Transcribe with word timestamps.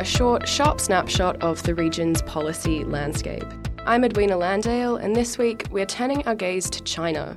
a 0.00 0.04
short, 0.04 0.48
sharp 0.48 0.80
snapshot 0.80 1.36
of 1.42 1.62
the 1.64 1.74
region's 1.74 2.22
policy 2.22 2.84
landscape. 2.84 3.44
I'm 3.84 4.02
Edwina 4.02 4.34
Landale, 4.34 4.96
and 4.96 5.14
this 5.14 5.36
week 5.36 5.66
we're 5.70 5.84
turning 5.84 6.26
our 6.26 6.34
gaze 6.34 6.70
to 6.70 6.82
China, 6.84 7.36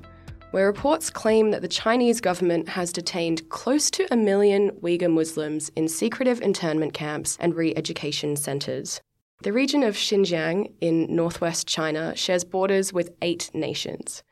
where 0.52 0.66
reports 0.66 1.09
claim 1.09 1.52
that 1.52 1.62
the 1.62 1.68
Chinese 1.68 2.21
government 2.21 2.70
has 2.70 2.94
detained 2.94 3.49
close 3.49 3.91
to 3.91 4.07
a 4.12 4.16
million 4.16 4.71
Uyghur 4.81 5.12
Muslims 5.12 5.71
in 5.76 5.90
secretive 5.90 6.40
internment 6.40 6.94
camps 6.94 7.38
and 7.41 7.54
re 7.54 7.76
education 7.76 8.38
centres. 8.38 9.01
The 9.41 9.51
region 9.51 9.84
of 9.84 9.95
Xinjiang 9.95 10.71
in 10.79 11.13
northwest 11.13 11.68
China 11.68 12.16
shares 12.16 12.45
borders 12.45 12.93
with 12.93 13.10
eight 13.21 13.51
nations. 13.54 14.23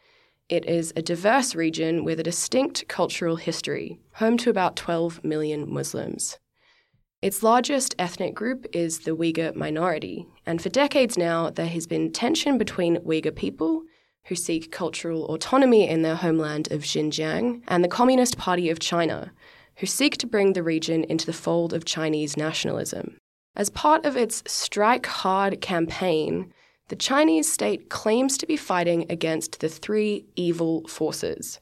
It 0.47 0.65
is 0.65 0.93
a 0.95 1.01
diverse 1.01 1.53
region 1.53 2.05
with 2.05 2.17
a 2.17 2.23
distinct 2.23 2.87
cultural 2.87 3.35
history, 3.35 3.99
home 4.13 4.37
to 4.37 4.49
about 4.49 4.77
12 4.77 5.21
million 5.25 5.69
Muslims. 5.69 6.39
Its 7.21 7.43
largest 7.43 7.93
ethnic 7.99 8.33
group 8.33 8.65
is 8.73 9.01
the 9.01 9.15
Uyghur 9.15 9.53
minority, 9.53 10.25
and 10.47 10.59
for 10.59 10.69
decades 10.69 11.19
now 11.19 11.51
there 11.51 11.67
has 11.67 11.85
been 11.85 12.11
tension 12.11 12.57
between 12.57 12.97
Uyghur 12.97 13.35
people, 13.35 13.83
who 14.25 14.35
seek 14.35 14.71
cultural 14.71 15.25
autonomy 15.25 15.87
in 15.87 16.01
their 16.01 16.15
homeland 16.15 16.71
of 16.71 16.81
Xinjiang, 16.81 17.61
and 17.67 17.83
the 17.83 17.87
Communist 17.87 18.39
Party 18.39 18.71
of 18.71 18.79
China, 18.79 19.31
who 19.75 19.85
seek 19.85 20.17
to 20.17 20.25
bring 20.25 20.53
the 20.53 20.63
region 20.63 21.03
into 21.03 21.27
the 21.27 21.33
fold 21.33 21.73
of 21.73 21.85
Chinese 21.85 22.37
nationalism. 22.37 23.17
As 23.55 23.69
part 23.69 24.03
of 24.03 24.17
its 24.17 24.41
Strike 24.47 25.05
Hard 25.05 25.61
campaign, 25.61 26.51
the 26.87 26.95
Chinese 26.95 27.51
state 27.51 27.91
claims 27.91 28.35
to 28.39 28.47
be 28.47 28.57
fighting 28.57 29.05
against 29.11 29.59
the 29.59 29.69
three 29.69 30.25
evil 30.35 30.87
forces 30.87 31.59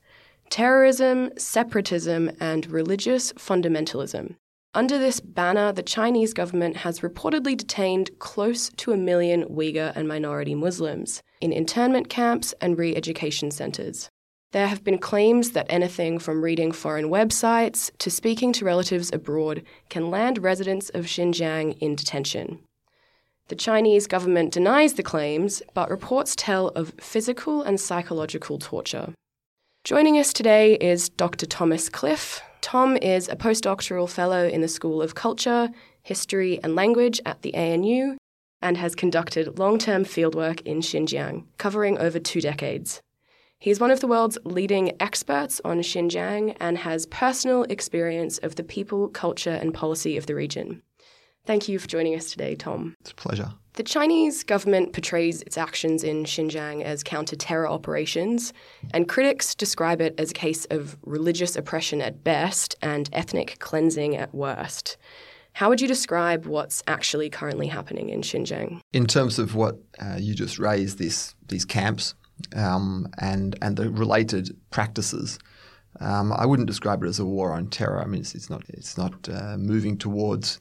terrorism, 0.49 1.31
separatism, 1.37 2.31
and 2.39 2.71
religious 2.71 3.33
fundamentalism. 3.33 4.35
Under 4.75 4.99
this 4.99 5.19
banner, 5.19 5.71
the 5.71 5.81
Chinese 5.81 6.31
government 6.31 6.77
has 6.77 6.99
reportedly 6.99 7.57
detained 7.57 8.11
close 8.19 8.69
to 8.77 8.91
a 8.91 8.97
million 8.97 9.45
Uyghur 9.45 9.91
and 9.95 10.07
minority 10.07 10.53
Muslims 10.53 11.23
in 11.41 11.51
internment 11.51 12.07
camps 12.07 12.53
and 12.61 12.77
re 12.77 12.95
education 12.95 13.49
centres. 13.49 14.09
There 14.51 14.67
have 14.67 14.83
been 14.83 14.99
claims 14.99 15.51
that 15.51 15.65
anything 15.69 16.19
from 16.19 16.43
reading 16.43 16.71
foreign 16.71 17.09
websites 17.09 17.89
to 17.97 18.11
speaking 18.11 18.53
to 18.53 18.65
relatives 18.65 19.11
abroad 19.11 19.63
can 19.89 20.11
land 20.11 20.37
residents 20.37 20.89
of 20.89 21.05
Xinjiang 21.05 21.75
in 21.79 21.95
detention. 21.95 22.59
The 23.47 23.55
Chinese 23.55 24.05
government 24.05 24.53
denies 24.53 24.93
the 24.93 25.03
claims, 25.03 25.63
but 25.73 25.89
reports 25.89 26.35
tell 26.35 26.67
of 26.69 26.93
physical 26.99 27.63
and 27.63 27.79
psychological 27.79 28.59
torture. 28.59 29.15
Joining 29.83 30.19
us 30.19 30.31
today 30.31 30.75
is 30.75 31.09
Dr. 31.09 31.47
Thomas 31.47 31.89
Cliff. 31.89 32.43
Tom 32.61 32.97
is 32.97 33.27
a 33.27 33.35
postdoctoral 33.35 34.09
fellow 34.09 34.47
in 34.47 34.61
the 34.61 34.67
School 34.67 35.01
of 35.01 35.15
Culture, 35.15 35.69
History 36.01 36.59
and 36.63 36.75
Language 36.75 37.21
at 37.25 37.41
the 37.41 37.53
ANU 37.55 38.17
and 38.61 38.77
has 38.77 38.95
conducted 38.95 39.57
long 39.57 39.77
term 39.77 40.03
fieldwork 40.03 40.61
in 40.61 40.79
Xinjiang, 40.81 41.45
covering 41.57 41.97
over 41.97 42.19
two 42.19 42.41
decades. 42.41 43.01
He 43.59 43.71
is 43.71 43.79
one 43.79 43.91
of 43.91 43.99
the 43.99 44.07
world's 44.07 44.37
leading 44.43 44.95
experts 45.01 45.59
on 45.65 45.79
Xinjiang 45.79 46.55
and 46.59 46.77
has 46.79 47.05
personal 47.07 47.63
experience 47.63 48.37
of 48.37 48.55
the 48.55 48.63
people, 48.63 49.09
culture, 49.09 49.49
and 49.49 49.73
policy 49.73 50.17
of 50.17 50.27
the 50.27 50.35
region. 50.35 50.81
Thank 51.45 51.67
you 51.67 51.79
for 51.79 51.87
joining 51.87 52.15
us 52.15 52.31
today, 52.31 52.55
Tom. 52.55 52.95
It's 53.01 53.11
a 53.11 53.15
pleasure. 53.15 53.53
The 53.73 53.83
Chinese 53.83 54.43
government 54.43 54.93
portrays 54.93 55.41
its 55.43 55.57
actions 55.57 56.03
in 56.03 56.23
Xinjiang 56.23 56.83
as 56.83 57.03
counter 57.03 57.35
terror 57.35 57.67
operations, 57.67 58.51
and 58.93 59.07
critics 59.07 59.55
describe 59.55 60.01
it 60.01 60.15
as 60.17 60.31
a 60.31 60.33
case 60.33 60.65
of 60.65 60.97
religious 61.03 61.55
oppression 61.55 62.01
at 62.01 62.23
best 62.23 62.75
and 62.81 63.09
ethnic 63.13 63.57
cleansing 63.59 64.15
at 64.15 64.33
worst. 64.33 64.97
How 65.53 65.69
would 65.69 65.81
you 65.81 65.87
describe 65.87 66.45
what's 66.45 66.83
actually 66.87 67.29
currently 67.29 67.67
happening 67.67 68.09
in 68.09 68.21
Xinjiang? 68.21 68.81
In 68.93 69.05
terms 69.05 69.39
of 69.39 69.55
what 69.55 69.77
uh, 69.99 70.17
you 70.19 70.33
just 70.33 70.59
raised, 70.59 70.97
this, 70.97 71.35
these 71.47 71.65
camps 71.65 72.15
um, 72.55 73.07
and, 73.19 73.57
and 73.61 73.77
the 73.77 73.89
related 73.89 74.55
practices, 74.71 75.37
um, 75.99 76.31
I 76.33 76.45
wouldn't 76.45 76.67
describe 76.67 77.03
it 77.03 77.07
as 77.07 77.19
a 77.19 77.25
war 77.25 77.51
on 77.51 77.67
terror. 77.67 78.01
I 78.01 78.05
mean, 78.05 78.21
it's, 78.21 78.35
it's 78.35 78.49
not, 78.49 78.63
it's 78.69 78.97
not 78.97 79.27
uh, 79.29 79.57
moving 79.57 79.97
towards 79.97 80.59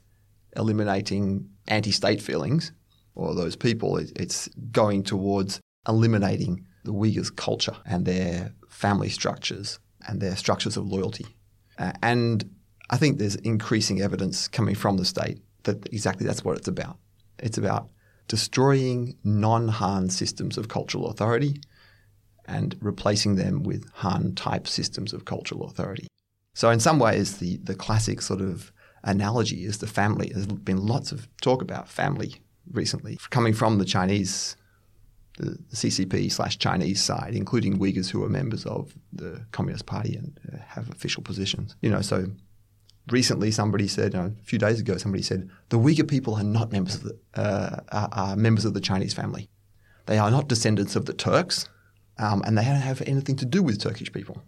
eliminating 0.57 1.49
anti 1.69 1.93
state 1.93 2.21
feelings 2.21 2.73
or 3.19 3.35
those 3.35 3.57
people. 3.57 3.99
It's 3.99 4.49
going 4.73 5.03
towards 5.03 5.61
eliminating 5.87 6.65
the 6.85 6.95
Uyghurs' 6.95 7.35
culture 7.35 7.77
and 7.85 8.07
their 8.07 8.55
family 8.69 9.11
structures 9.11 9.79
and 10.07 10.21
their 10.21 10.37
structures 10.37 10.77
of 10.77 10.87
loyalty. 10.87 11.27
Uh, 11.79 11.93
and 12.03 12.49
I 12.91 12.97
think 12.97 13.19
there's 13.19 13.37
increasing 13.37 14.01
evidence 14.01 14.49
coming 14.49 14.75
from 14.75 14.97
the 14.97 15.05
state 15.05 15.43
that 15.65 15.87
exactly 15.93 16.27
that's 16.27 16.45
what 16.45 16.57
it's 16.57 16.69
about. 16.69 16.97
It's 17.39 17.59
about 17.59 17.91
destroying 18.29 19.17
non 19.25 19.69
Han 19.69 20.09
systems 20.09 20.57
of 20.57 20.69
cultural 20.69 21.09
authority 21.09 21.61
and 22.47 22.77
replacing 22.81 23.35
them 23.35 23.63
with 23.63 23.91
Han 23.95 24.35
type 24.35 24.67
systems 24.67 25.13
of 25.13 25.25
cultural 25.25 25.67
authority. 25.67 26.07
So, 26.55 26.71
in 26.71 26.81
some 26.81 26.99
ways, 26.99 27.39
the, 27.39 27.59
the 27.59 27.75
classic 27.75 28.23
sort 28.23 28.41
of 28.41 28.73
analogy 29.05 29.65
is 29.65 29.79
the 29.79 29.87
family. 29.87 30.31
There's 30.33 30.47
been 30.47 30.87
lots 30.87 31.13
of 31.13 31.29
talk 31.41 31.63
about 31.63 31.89
family 31.89 32.37
recently 32.73 33.19
coming 33.31 33.53
from 33.53 33.79
the 33.79 33.85
Chinese, 33.85 34.57
the 35.37 35.59
CCP 35.73 36.31
slash 36.31 36.59
Chinese 36.59 37.03
side, 37.03 37.35
including 37.35 37.79
Uyghurs 37.79 38.11
who 38.11 38.23
are 38.25 38.29
members 38.29 38.67
of 38.67 38.95
the 39.13 39.45
Communist 39.53 39.87
Party 39.87 40.17
and 40.17 40.39
uh, 40.53 40.59
have 40.67 40.89
official 40.91 41.23
positions. 41.23 41.77
You 41.81 41.91
know, 41.91 42.01
so 42.01 42.27
recently 43.11 43.51
somebody 43.51 43.89
said, 43.89 44.15
you 44.15 44.21
know, 44.21 44.35
a 44.39 44.45
few 44.45 44.59
days 44.59 44.81
ago, 44.81 44.97
somebody 44.97 45.23
said 45.23 45.49
the 45.69 45.79
Uyghur 45.79 46.09
people 46.09 46.35
are 46.35 46.45
not 46.45 46.73
members 46.73 46.97
of 46.97 47.03
the 47.05 47.19
uh, 47.35 47.81
are, 47.93 48.09
are, 48.13 48.37
members 48.37 48.65
of 48.65 48.75
the 48.75 48.81
Chinese 48.81 49.15
family. 49.15 49.49
They 50.07 50.19
are 50.19 50.31
not 50.31 50.49
descendants 50.49 50.97
of 50.97 51.07
the 51.07 51.13
Turks, 51.13 51.69
um, 52.19 52.43
and 52.47 52.57
they 52.57 52.65
don't 52.65 52.77
have 52.77 53.03
anything 53.03 53.37
to 53.37 53.45
do 53.45 53.63
with 53.63 53.81
Turkish 53.81 54.13
people. 54.13 54.43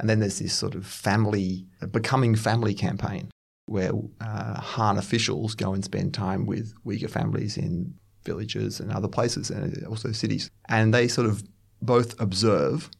And 0.00 0.10
then 0.10 0.18
there's 0.18 0.40
this 0.40 0.52
sort 0.52 0.74
of 0.74 0.84
family, 0.84 1.66
becoming 1.92 2.34
family 2.34 2.74
campaign 2.74 3.30
where 3.66 3.92
uh, 4.20 4.60
Han 4.60 4.98
officials 4.98 5.54
go 5.54 5.72
and 5.72 5.84
spend 5.84 6.14
time 6.14 6.46
with 6.46 6.74
Uyghur 6.84 7.10
families 7.10 7.56
in 7.56 7.94
villages 8.24 8.80
and 8.80 8.90
other 8.90 9.08
places, 9.08 9.50
and 9.50 9.84
also 9.86 10.12
cities. 10.12 10.50
And 10.68 10.92
they 10.92 11.08
sort 11.08 11.26
of 11.26 11.42
both 11.82 12.18
observe 12.20 12.90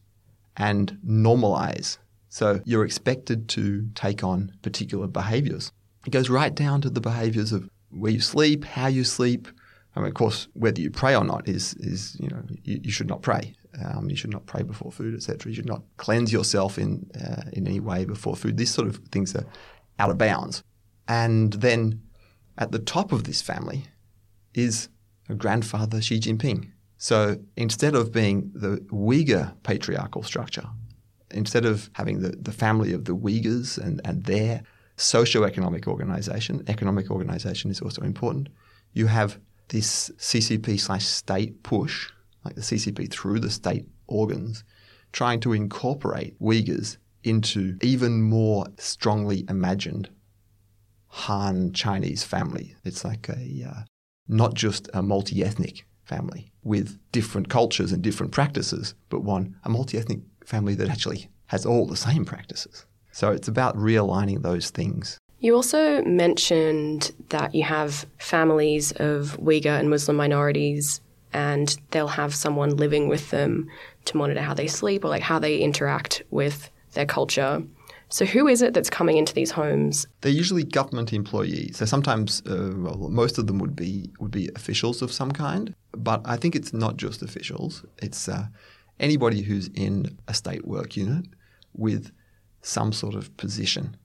and 0.57 0.97
normalize. 1.05 1.97
So 2.29 2.61
you're 2.65 2.85
expected 2.85 3.49
to 3.49 3.87
take 3.95 4.23
on 4.23 4.51
particular 4.61 5.07
behaviors. 5.07 5.71
It 6.05 6.11
goes 6.11 6.29
right 6.29 6.53
down 6.53 6.81
to 6.81 6.89
the 6.89 7.01
behaviors 7.01 7.51
of 7.51 7.69
where 7.89 8.11
you 8.11 8.19
sleep, 8.19 8.63
how 8.65 8.87
you 8.87 9.03
sleep. 9.03 9.47
I 9.95 10.01
mean, 10.01 10.09
of 10.09 10.13
course, 10.13 10.47
whether 10.53 10.81
you 10.81 10.91
pray 10.91 11.15
or 11.15 11.23
not 11.23 11.47
is, 11.47 11.73
is 11.75 12.17
you 12.19 12.27
know, 12.27 12.43
you, 12.63 12.81
you 12.83 12.91
should 12.91 13.07
not 13.07 13.21
pray. 13.21 13.55
Um, 13.83 14.09
you 14.09 14.15
should 14.15 14.31
not 14.31 14.45
pray 14.45 14.63
before 14.63 14.91
food, 14.91 15.15
etc. 15.15 15.49
You 15.49 15.55
should 15.55 15.65
not 15.65 15.83
cleanse 15.97 16.31
yourself 16.31 16.77
in 16.77 17.09
uh, 17.21 17.43
in 17.53 17.67
any 17.67 17.79
way 17.79 18.05
before 18.05 18.35
food. 18.35 18.57
These 18.57 18.73
sort 18.73 18.87
of 18.87 18.97
things 19.11 19.35
are 19.35 19.45
out 19.99 20.09
of 20.09 20.17
bounds. 20.17 20.63
And 21.07 21.53
then 21.53 22.01
at 22.57 22.71
the 22.71 22.79
top 22.79 23.11
of 23.11 23.23
this 23.25 23.41
family 23.41 23.85
is 24.53 24.89
grandfather 25.37 26.01
Xi 26.01 26.19
Jinping. 26.19 26.71
So 26.97 27.37
instead 27.57 27.95
of 27.95 28.11
being 28.11 28.51
the 28.53 28.77
Uyghur 28.91 29.53
patriarchal 29.63 30.23
structure, 30.23 30.67
instead 31.31 31.65
of 31.65 31.89
having 31.93 32.21
the, 32.21 32.29
the 32.29 32.51
family 32.51 32.93
of 32.93 33.05
the 33.05 33.15
Uyghurs 33.15 33.77
and, 33.77 34.01
and 34.05 34.23
their 34.23 34.63
socio-economic 34.97 35.87
organization, 35.87 36.63
economic 36.67 37.11
organization 37.11 37.69
is 37.69 37.81
also 37.81 38.01
important, 38.01 38.49
you 38.93 39.07
have 39.07 39.39
this 39.69 40.09
CCP 40.17 40.79
slash 40.79 41.05
state 41.05 41.63
push, 41.63 42.09
like 42.45 42.55
the 42.55 42.61
CCP 42.61 43.11
through 43.11 43.39
the 43.39 43.49
state 43.49 43.87
organs, 44.07 44.63
trying 45.11 45.39
to 45.41 45.53
incorporate 45.53 46.39
Uyghurs 46.39 46.97
into 47.25 47.77
even 47.81 48.21
more 48.21 48.67
strongly 48.77 49.45
imagined 49.49 50.09
Han 51.07 51.73
Chinese 51.73 52.23
family. 52.23 52.75
It's 52.83 53.05
like 53.05 53.29
a 53.29 53.65
uh, 53.69 53.83
not 54.27 54.53
just 54.53 54.89
a 54.93 55.01
multi 55.01 55.43
ethnic 55.43 55.85
family 56.03 56.51
with 56.63 56.99
different 57.11 57.49
cultures 57.49 57.91
and 57.91 58.01
different 58.01 58.31
practices, 58.31 58.95
but 59.09 59.23
one, 59.23 59.55
a 59.63 59.69
multi 59.69 59.97
ethnic 59.97 60.19
family 60.45 60.75
that 60.75 60.89
actually 60.89 61.29
has 61.47 61.65
all 61.65 61.85
the 61.85 61.95
same 61.95 62.25
practices. 62.25 62.85
So 63.11 63.31
it's 63.31 63.47
about 63.47 63.77
realigning 63.77 64.41
those 64.41 64.69
things. 64.69 65.17
You 65.39 65.55
also 65.55 66.01
mentioned 66.03 67.11
that 67.29 67.53
you 67.53 67.63
have 67.63 68.05
families 68.17 68.91
of 68.93 69.37
Uyghur 69.41 69.79
and 69.79 69.89
Muslim 69.89 70.17
minorities, 70.17 71.01
and 71.33 71.77
they'll 71.91 72.07
have 72.07 72.33
someone 72.33 72.77
living 72.77 73.07
with 73.07 73.29
them 73.29 73.69
to 74.05 74.17
monitor 74.17 74.41
how 74.41 74.53
they 74.53 74.67
sleep 74.67 75.05
or 75.05 75.09
like 75.09 75.21
how 75.21 75.39
they 75.39 75.57
interact 75.59 76.23
with 76.29 76.69
their 76.95 77.05
culture. 77.05 77.63
So, 78.09 78.25
who 78.25 78.47
is 78.47 78.61
it 78.61 78.73
that's 78.73 78.89
coming 78.89 79.17
into 79.17 79.33
these 79.33 79.51
homes? 79.51 80.07
They're 80.21 80.31
usually 80.31 80.63
government 80.63 81.11
employees. 81.11 81.77
So 81.77 81.85
sometimes, 81.85 82.41
uh, 82.45 82.71
well, 82.75 83.09
most 83.09 83.37
of 83.37 83.47
them 83.47 83.57
would 83.59 83.75
be 83.75 84.11
would 84.19 84.31
be 84.31 84.49
officials 84.55 85.01
of 85.01 85.11
some 85.11 85.31
kind. 85.31 85.73
But 85.91 86.21
I 86.25 86.37
think 86.37 86.55
it's 86.55 86.73
not 86.73 86.97
just 86.97 87.21
officials. 87.21 87.83
It's 88.01 88.29
uh, 88.29 88.47
anybody 88.99 89.41
who's 89.41 89.69
in 89.69 90.17
a 90.27 90.33
state 90.33 90.67
work 90.67 90.95
unit 90.95 91.25
with 91.73 92.11
some 92.61 92.91
sort 92.93 93.15
of 93.15 93.35
position. 93.37 93.97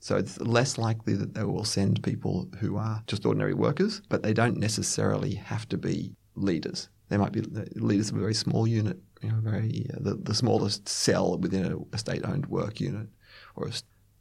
So 0.00 0.16
it's 0.16 0.40
less 0.40 0.78
likely 0.78 1.14
that 1.14 1.34
they 1.34 1.42
will 1.42 1.64
send 1.64 2.02
people 2.02 2.48
who 2.60 2.76
are 2.76 3.02
just 3.06 3.26
ordinary 3.26 3.54
workers, 3.54 4.02
but 4.08 4.22
they 4.22 4.32
don't 4.32 4.58
necessarily 4.58 5.34
have 5.34 5.68
to 5.70 5.78
be 5.78 6.14
leaders. 6.36 6.88
They 7.08 7.16
might 7.16 7.32
be 7.32 7.42
leaders 7.74 8.10
of 8.10 8.16
a 8.16 8.20
very 8.20 8.34
small 8.34 8.66
unit, 8.66 8.98
you 9.22 9.30
know, 9.30 9.36
very 9.40 9.86
uh, 9.92 9.98
the, 10.00 10.14
the 10.14 10.34
smallest 10.34 10.88
cell 10.88 11.38
within 11.38 11.72
a, 11.72 11.94
a 11.94 11.98
state-owned 11.98 12.46
work 12.46 12.80
unit 12.80 13.08
or 13.54 13.68
a, 13.68 13.72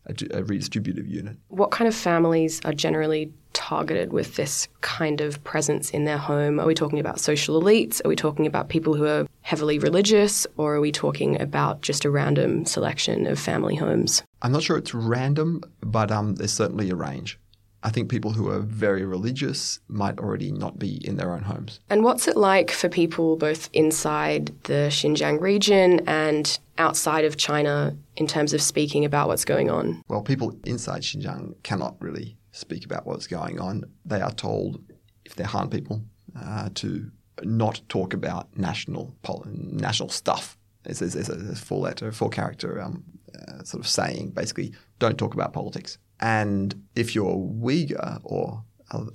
a, 0.09 0.43
redistributive 0.43 1.09
unit. 1.09 1.37
What 1.49 1.71
kind 1.71 1.87
of 1.87 1.95
families 1.95 2.61
are 2.65 2.73
generally 2.73 3.33
targeted 3.53 4.13
with 4.13 4.35
this 4.35 4.67
kind 4.81 5.21
of 5.21 5.43
presence 5.43 5.89
in 5.89 6.05
their 6.05 6.17
home? 6.17 6.59
Are 6.59 6.65
we 6.65 6.75
talking 6.75 6.99
about 6.99 7.19
social 7.19 7.61
elites? 7.61 8.01
Are 8.05 8.09
we 8.09 8.15
talking 8.15 8.45
about 8.45 8.69
people 8.69 8.93
who 8.93 9.05
are 9.05 9.25
heavily 9.41 9.79
religious? 9.79 10.45
Or 10.57 10.75
are 10.75 10.81
we 10.81 10.91
talking 10.91 11.41
about 11.41 11.81
just 11.81 12.05
a 12.05 12.09
random 12.09 12.65
selection 12.65 13.27
of 13.27 13.39
family 13.39 13.75
homes? 13.75 14.23
I'm 14.41 14.51
not 14.51 14.63
sure 14.63 14.77
it's 14.77 14.93
random, 14.93 15.61
but 15.81 16.11
um, 16.11 16.35
there's 16.35 16.53
certainly 16.53 16.89
a 16.89 16.95
range. 16.95 17.39
I 17.85 17.91
think 17.91 18.09
people 18.09 18.31
who 18.31 18.49
are 18.49 18.61
very 18.61 19.05
religious 19.05 19.79
might 19.87 20.17
already 20.17 20.51
not 20.51 20.79
be 20.79 20.95
in 21.07 21.17
their 21.17 21.31
own 21.33 21.43
homes. 21.43 21.79
And 21.87 22.03
what's 22.03 22.27
it 22.27 22.35
like 22.35 22.71
for 22.71 22.89
people 22.89 23.37
both 23.37 23.69
inside 23.73 24.51
the 24.63 24.89
Xinjiang 24.89 25.39
region 25.39 26.01
and 26.07 26.57
outside 26.79 27.25
of 27.25 27.37
China 27.37 27.95
in 28.15 28.25
terms 28.25 28.53
of 28.55 28.61
speaking 28.63 29.05
about 29.05 29.27
what's 29.27 29.45
going 29.45 29.69
on? 29.69 30.01
Well, 30.07 30.23
people 30.23 30.57
inside 30.65 31.03
Xinjiang 31.03 31.61
cannot 31.61 31.95
really 31.99 32.35
speak 32.53 32.85
about 32.85 33.05
what's 33.05 33.27
going 33.27 33.59
on. 33.59 33.83
They 34.03 34.19
are 34.19 34.33
told, 34.33 34.81
if 35.23 35.35
they're 35.35 35.45
Han 35.45 35.69
people, 35.69 36.01
uh, 36.35 36.69
to 36.73 37.11
not 37.43 37.81
talk 37.87 38.15
about 38.15 38.57
national 38.57 39.15
national 39.45 40.09
stuff. 40.09 40.57
There's, 40.81 40.99
there's, 40.99 41.29
a, 41.29 41.55
full 41.55 41.81
letter, 41.81 42.11
four 42.11 42.29
character 42.29 42.81
um, 42.81 43.03
uh, 43.35 43.63
sort 43.63 43.83
of 43.83 43.87
saying, 43.87 44.31
basically, 44.31 44.73
don't 44.97 45.19
talk 45.19 45.35
about 45.35 45.53
politics. 45.53 45.99
And 46.19 46.83
if 46.95 47.15
you're 47.15 47.35
Uyghur 47.35 48.19
or 48.23 48.63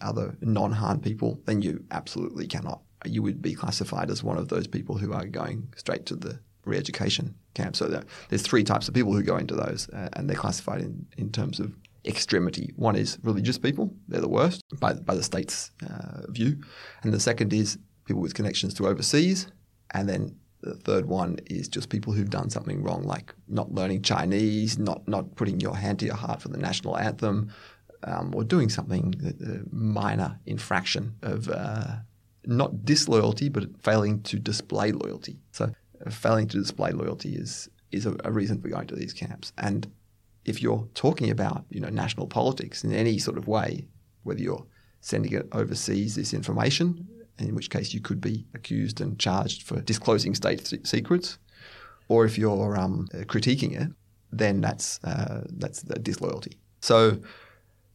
other 0.01 0.37
non 0.41 0.73
Han 0.73 1.01
people, 1.01 1.41
then 1.47 1.63
you 1.63 1.85
absolutely 1.91 2.47
cannot. 2.47 2.83
You 3.05 3.23
would 3.23 3.41
be 3.41 3.55
classified 3.55 4.11
as 4.11 4.23
one 4.23 4.37
of 4.37 4.49
those 4.49 4.67
people 4.67 4.99
who 4.99 5.13
are 5.13 5.25
going 5.25 5.73
straight 5.77 6.07
to 6.07 6.17
the 6.17 6.41
re 6.65 6.77
education 6.77 7.35
camp. 7.55 7.77
So 7.77 8.03
there's 8.29 8.43
three 8.43 8.65
types 8.65 8.89
of 8.89 8.95
people 8.95 9.15
who 9.15 9.23
go 9.23 9.37
into 9.37 9.55
those, 9.55 9.89
uh, 9.91 10.11
and 10.15 10.29
they're 10.29 10.37
classified 10.37 10.83
in, 10.83 11.07
in 11.17 11.31
terms 11.31 11.61
of 11.61 11.75
extremity. 12.05 12.73
One 12.77 12.97
is 12.97 13.19
religious 13.23 13.59
people, 13.59 13.95
they're 14.09 14.21
the 14.21 14.29
worst 14.29 14.63
by, 14.79 14.95
by 14.95 15.15
the 15.15 15.23
state's 15.23 15.71
uh, 15.89 16.31
view. 16.31 16.59
And 17.03 17.13
the 17.13 17.21
second 17.21 17.53
is 17.53 17.79
people 18.05 18.23
with 18.23 18.35
connections 18.35 18.75
to 18.75 18.87
overseas. 18.87 19.47
And 19.93 20.09
then 20.09 20.37
the 20.63 20.75
third 20.75 21.07
one 21.07 21.39
is 21.47 21.69
just 21.69 21.89
people 21.89 22.13
who've 22.13 22.31
done 22.31 22.51
something 22.51 22.83
wrong, 22.83 23.03
like 23.03 23.35
not 23.49 23.73
learning 23.73 24.03
Chinese, 24.03 24.79
not 24.79 25.07
not 25.09 25.35
putting 25.37 25.61
your 25.61 25.77
hand 25.77 25.99
to 26.01 26.07
your 26.07 26.17
heart 26.17 26.43
for 26.43 26.49
the 26.49 26.59
national 26.59 26.97
anthem, 26.99 27.51
um, 28.03 28.35
or 28.35 28.45
doing 28.45 28.69
something 28.69 29.15
uh, 29.43 29.67
minor 29.71 30.39
infraction 30.47 31.15
of 31.23 31.49
uh, 31.49 31.97
not 32.45 32.85
disloyalty, 32.85 33.49
but 33.49 33.65
failing 33.83 34.23
to 34.23 34.39
display 34.39 34.93
loyalty. 34.93 35.39
So, 35.53 35.73
uh, 36.05 36.11
failing 36.11 36.49
to 36.49 36.59
display 36.59 36.93
loyalty 36.93 37.35
is 37.35 37.69
is 37.91 38.07
a, 38.07 38.17
a 38.25 38.31
reason 38.31 38.61
for 38.61 38.69
going 38.69 38.87
to 38.89 38.97
these 38.97 39.13
camps. 39.13 39.53
And 39.59 39.91
if 40.45 40.63
you're 40.63 40.89
talking 40.95 41.31
about 41.31 41.65
you 41.71 41.81
know 41.81 41.89
national 41.89 42.27
politics 42.27 42.85
in 42.85 42.93
any 42.93 43.19
sort 43.19 43.39
of 43.39 43.49
way, 43.49 43.89
whether 44.25 44.41
you're 44.41 44.67
sending 45.01 45.33
it 45.33 45.49
overseas, 45.53 46.17
this 46.17 46.35
information, 46.35 47.09
in 47.41 47.55
which 47.55 47.71
case 47.71 47.95
you 47.95 48.01
could 48.01 48.21
be 48.21 48.47
accused 48.55 49.01
and 49.01 49.19
charged 49.19 49.63
for 49.63 49.81
disclosing 49.81 50.35
state 50.35 50.73
secrets. 50.85 51.39
Or 52.09 52.25
if 52.25 52.37
you're 52.37 52.77
um, 52.77 53.09
critiquing 53.13 53.81
it, 53.81 53.89
then 54.33 54.61
that's 54.61 55.03
uh, 55.05 55.45
that's 55.51 55.83
disloyalty. 55.83 56.59
So 56.81 57.19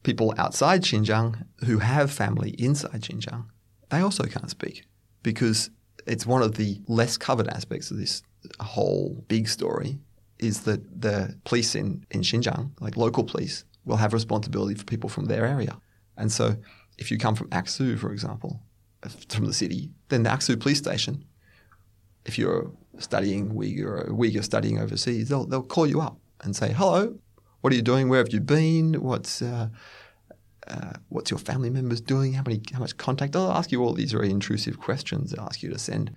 people 0.04 0.34
outside 0.38 0.84
Xinjiang 0.84 1.46
who 1.66 1.80
have 1.80 2.12
family 2.12 2.52
inside 2.52 3.02
Xinjiang, 3.02 3.46
they 3.90 4.00
also 4.00 4.26
can't 4.26 4.50
speak 4.50 4.86
because 5.24 5.70
it's 6.06 6.26
one 6.26 6.44
of 6.44 6.56
the 6.56 6.80
less 6.88 7.18
covered 7.18 7.48
aspects 7.48 7.92
of 7.92 7.98
this 7.98 8.22
whole 8.60 9.24
big 9.28 9.48
story 9.48 9.98
is 10.40 10.62
that 10.62 11.02
the 11.02 11.36
police 11.46 11.76
in, 11.76 12.06
in 12.12 12.22
Xinjiang, 12.22 12.70
like 12.80 12.98
local 12.98 13.24
police, 13.24 13.66
will 13.86 13.98
have 13.98 14.14
responsibility 14.14 14.76
for 14.76 14.84
people 14.84 15.10
from 15.10 15.26
their 15.26 15.46
area. 15.46 15.80
And 16.18 16.32
so 16.32 16.56
if 16.98 17.12
you 17.12 17.18
come 17.18 17.36
from 17.36 17.50
Aksu, 17.50 17.98
for 17.98 18.12
example, 18.12 18.62
from 19.30 19.46
the 19.46 19.54
city, 19.54 19.92
then 20.10 20.24
the 20.24 20.30
Aksu 20.30 20.60
police 20.60 20.78
station, 20.78 21.24
if 22.26 22.38
you're 22.38 22.72
studying 22.98 23.52
Uyghur 23.52 24.10
Uyghur 24.10 24.44
studying 24.44 24.80
overseas, 24.80 25.30
they'll, 25.30 25.46
they'll 25.46 25.64
call 25.64 25.88
you 25.88 26.02
up 26.02 26.18
and 26.42 26.56
say, 26.56 26.72
hello, 26.72 27.18
what 27.62 27.74
are 27.74 27.76
you 27.76 27.82
doing? 27.82 28.10
Where 28.10 28.20
have 28.20 28.34
you 28.34 28.40
been? 28.40 28.94
What's, 29.02 29.42
uh, 29.42 29.70
uh, 30.68 30.94
what's 31.10 31.32
your 31.32 31.40
family 31.40 31.70
members 31.70 32.02
doing? 32.02 32.34
How 32.34 32.44
many, 32.46 32.62
how 32.74 32.80
much 32.80 32.98
contact? 32.98 33.34
They'll 33.34 33.52
ask 33.52 33.72
you 33.72 33.84
all 33.84 33.94
these 33.94 34.12
very 34.12 34.30
intrusive 34.30 34.80
questions. 34.80 35.32
They'll 35.32 35.46
ask 35.46 35.62
you 35.64 35.70
to 35.72 35.80
send 35.80 36.16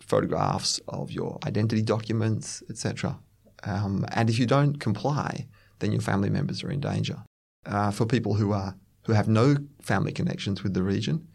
photographs 0.00 0.80
of 0.88 1.10
your 1.10 1.38
identity 1.46 1.82
documents, 1.82 2.62
etc. 2.70 3.18
Um, 3.64 4.04
and 4.12 4.28
if 4.28 4.38
you 4.38 4.46
don't 4.46 4.78
comply, 4.78 5.46
then 5.78 5.92
your 5.92 6.00
family 6.00 6.30
members 6.30 6.62
are 6.62 6.70
in 6.70 6.80
danger. 6.80 7.18
Uh, 7.64 7.90
for 7.90 8.06
people 8.06 8.34
who 8.34 8.52
are 8.52 8.76
who 9.06 9.12
have 9.12 9.28
no 9.28 9.56
family 9.80 10.12
connections 10.12 10.62
with 10.62 10.74
the 10.74 10.82
region, 10.82 11.28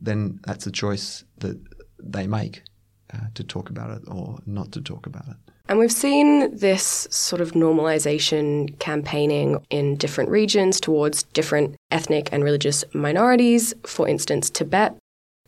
then 0.00 0.40
that's 0.46 0.66
a 0.66 0.70
choice 0.70 1.24
that 1.38 1.58
they 2.02 2.26
make 2.26 2.62
uh, 3.12 3.18
to 3.34 3.44
talk 3.44 3.70
about 3.70 3.90
it 3.90 4.02
or 4.08 4.38
not 4.46 4.72
to 4.72 4.80
talk 4.80 5.06
about 5.06 5.26
it. 5.28 5.36
And 5.68 5.78
we've 5.78 5.92
seen 5.92 6.54
this 6.56 7.08
sort 7.10 7.42
of 7.42 7.52
normalization 7.52 8.78
campaigning 8.78 9.64
in 9.70 9.96
different 9.96 10.30
regions 10.30 10.80
towards 10.80 11.24
different 11.24 11.74
ethnic 11.90 12.28
and 12.32 12.44
religious 12.44 12.84
minorities, 12.94 13.74
for 13.84 14.08
instance, 14.08 14.48
Tibet. 14.48 14.96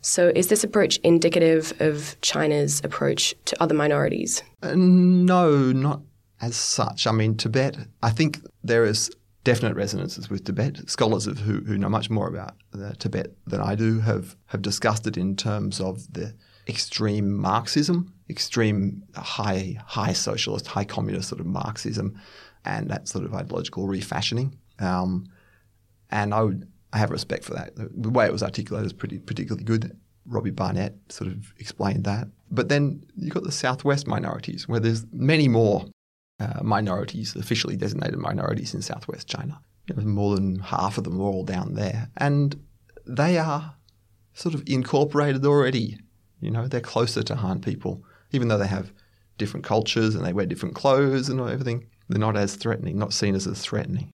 So, 0.01 0.33
is 0.35 0.49
this 0.49 0.65
approach 0.65 0.99
indicative 0.99 1.73
of 1.81 2.17
China's 2.21 2.81
approach 2.85 3.35
to 3.47 3.63
other 3.63 3.75
minorities? 3.75 4.43
Uh, 4.63 4.75
no, 4.77 5.73
not 5.73 6.03
as 6.41 6.57
such. 6.57 7.07
I 7.07 7.13
mean, 7.13 7.37
Tibet, 7.37 7.77
I 8.03 8.11
think 8.11 8.41
there 8.63 8.85
is 8.85 9.11
definite 9.49 9.75
resonances 9.75 10.29
with 10.29 10.45
Tibet. 10.45 10.91
Scholars 10.91 11.27
of 11.27 11.39
who, 11.39 11.61
who 11.61 11.79
know 11.79 11.89
much 11.89 12.11
more 12.11 12.29
about 12.29 12.55
Tibet 12.99 13.33
than 13.47 13.63
I 13.63 13.75
do 13.75 13.99
have, 14.01 14.37
have 14.47 14.61
discussed 14.61 15.07
it 15.07 15.17
in 15.17 15.37
terms 15.37 15.81
of 15.81 16.13
the 16.13 16.35
extreme 16.69 17.33
Marxism, 17.33 18.13
extreme 18.29 19.03
high 19.17 19.79
high 19.87 20.13
socialist, 20.13 20.67
high 20.67 20.85
communist 20.85 21.31
sort 21.31 21.41
of 21.41 21.47
Marxism, 21.47 22.21
and 22.67 22.91
that 22.91 23.09
sort 23.09 23.25
of 23.25 23.33
ideological 23.35 23.89
refashioning. 23.89 24.55
Um, 24.81 25.27
and 26.11 26.35
I 26.35 26.43
would 26.43 26.69
I 26.93 26.99
have 26.99 27.11
respect 27.11 27.45
for 27.45 27.55
that. 27.55 27.73
The 27.75 28.11
way 28.11 28.27
it 28.27 28.33
was 28.33 28.43
articulated 28.43 28.85
is 28.85 28.93
pretty 28.93 29.19
particularly 29.19 29.65
good. 29.65 29.97
Robbie 30.27 30.51
Barnett 30.51 30.95
sort 31.09 31.31
of 31.31 31.55
explained 31.57 32.05
that. 32.05 32.29
But 32.51 32.69
then 32.69 33.03
you've 33.17 33.33
got 33.33 33.45
the 33.45 33.53
Southwest 33.53 34.07
minorities, 34.07 34.69
where 34.69 34.81
there's 34.81 35.07
many 35.11 35.49
more 35.49 35.87
uh, 36.41 36.63
minorities, 36.63 37.35
officially 37.37 37.77
designated 37.77 38.19
minorities 38.19 38.75
in 38.75 38.83
southwest 38.83 39.29
China. 39.29 39.61
You 39.89 39.97
know, 39.97 40.03
more 40.03 40.37
than 40.37 40.59
half 40.61 40.99
of 40.99 41.05
them 41.05 41.21
are 41.21 41.25
all 41.25 41.45
down 41.45 41.75
there. 41.75 42.11
And 42.17 42.61
they 43.07 43.39
are 43.39 43.75
sort 44.35 44.55
of 44.55 44.63
incorporated 44.67 45.45
already. 45.45 45.99
You 46.41 46.51
know, 46.51 46.69
they're 46.69 46.81
closer 46.81 47.23
to 47.25 47.37
Han 47.37 47.61
people, 47.61 48.05
even 48.31 48.49
though 48.49 48.59
they 48.59 48.67
have 48.67 48.93
different 49.37 49.65
cultures 49.65 50.15
and 50.15 50.25
they 50.25 50.33
wear 50.33 50.47
different 50.47 50.75
clothes 50.75 51.29
and 51.29 51.41
everything. 51.41 51.89
They're 52.09 52.21
not 52.21 52.37
as 52.37 52.55
threatening, 52.55 52.99
not 52.99 53.13
seen 53.13 53.35
as 53.35 53.47
as 53.47 53.61
threatening. 53.61 54.11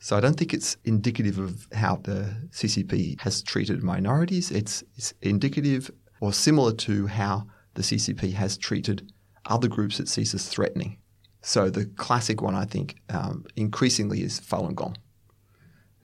So 0.00 0.16
I 0.16 0.20
don't 0.20 0.36
think 0.36 0.52
it's 0.52 0.76
indicative 0.84 1.38
of 1.38 1.68
how 1.72 1.96
the 1.96 2.34
CCP 2.50 3.20
has 3.20 3.40
treated 3.42 3.82
minorities. 3.82 4.50
It's, 4.50 4.82
it's 4.96 5.14
indicative 5.22 5.90
or 6.20 6.32
similar 6.32 6.72
to 6.72 7.06
how 7.06 7.46
the 7.74 7.82
CCP 7.82 8.32
has 8.34 8.58
treated 8.58 9.12
other 9.46 9.68
groups 9.68 10.00
it 10.00 10.08
sees 10.08 10.34
as 10.34 10.48
threatening 10.48 10.98
So 11.42 11.70
the 11.70 11.86
classic 11.86 12.40
one, 12.40 12.54
I 12.54 12.64
think, 12.64 12.96
um, 13.10 13.44
increasingly 13.56 14.22
is 14.22 14.40
Falun 14.40 14.74
Gong. 14.74 14.96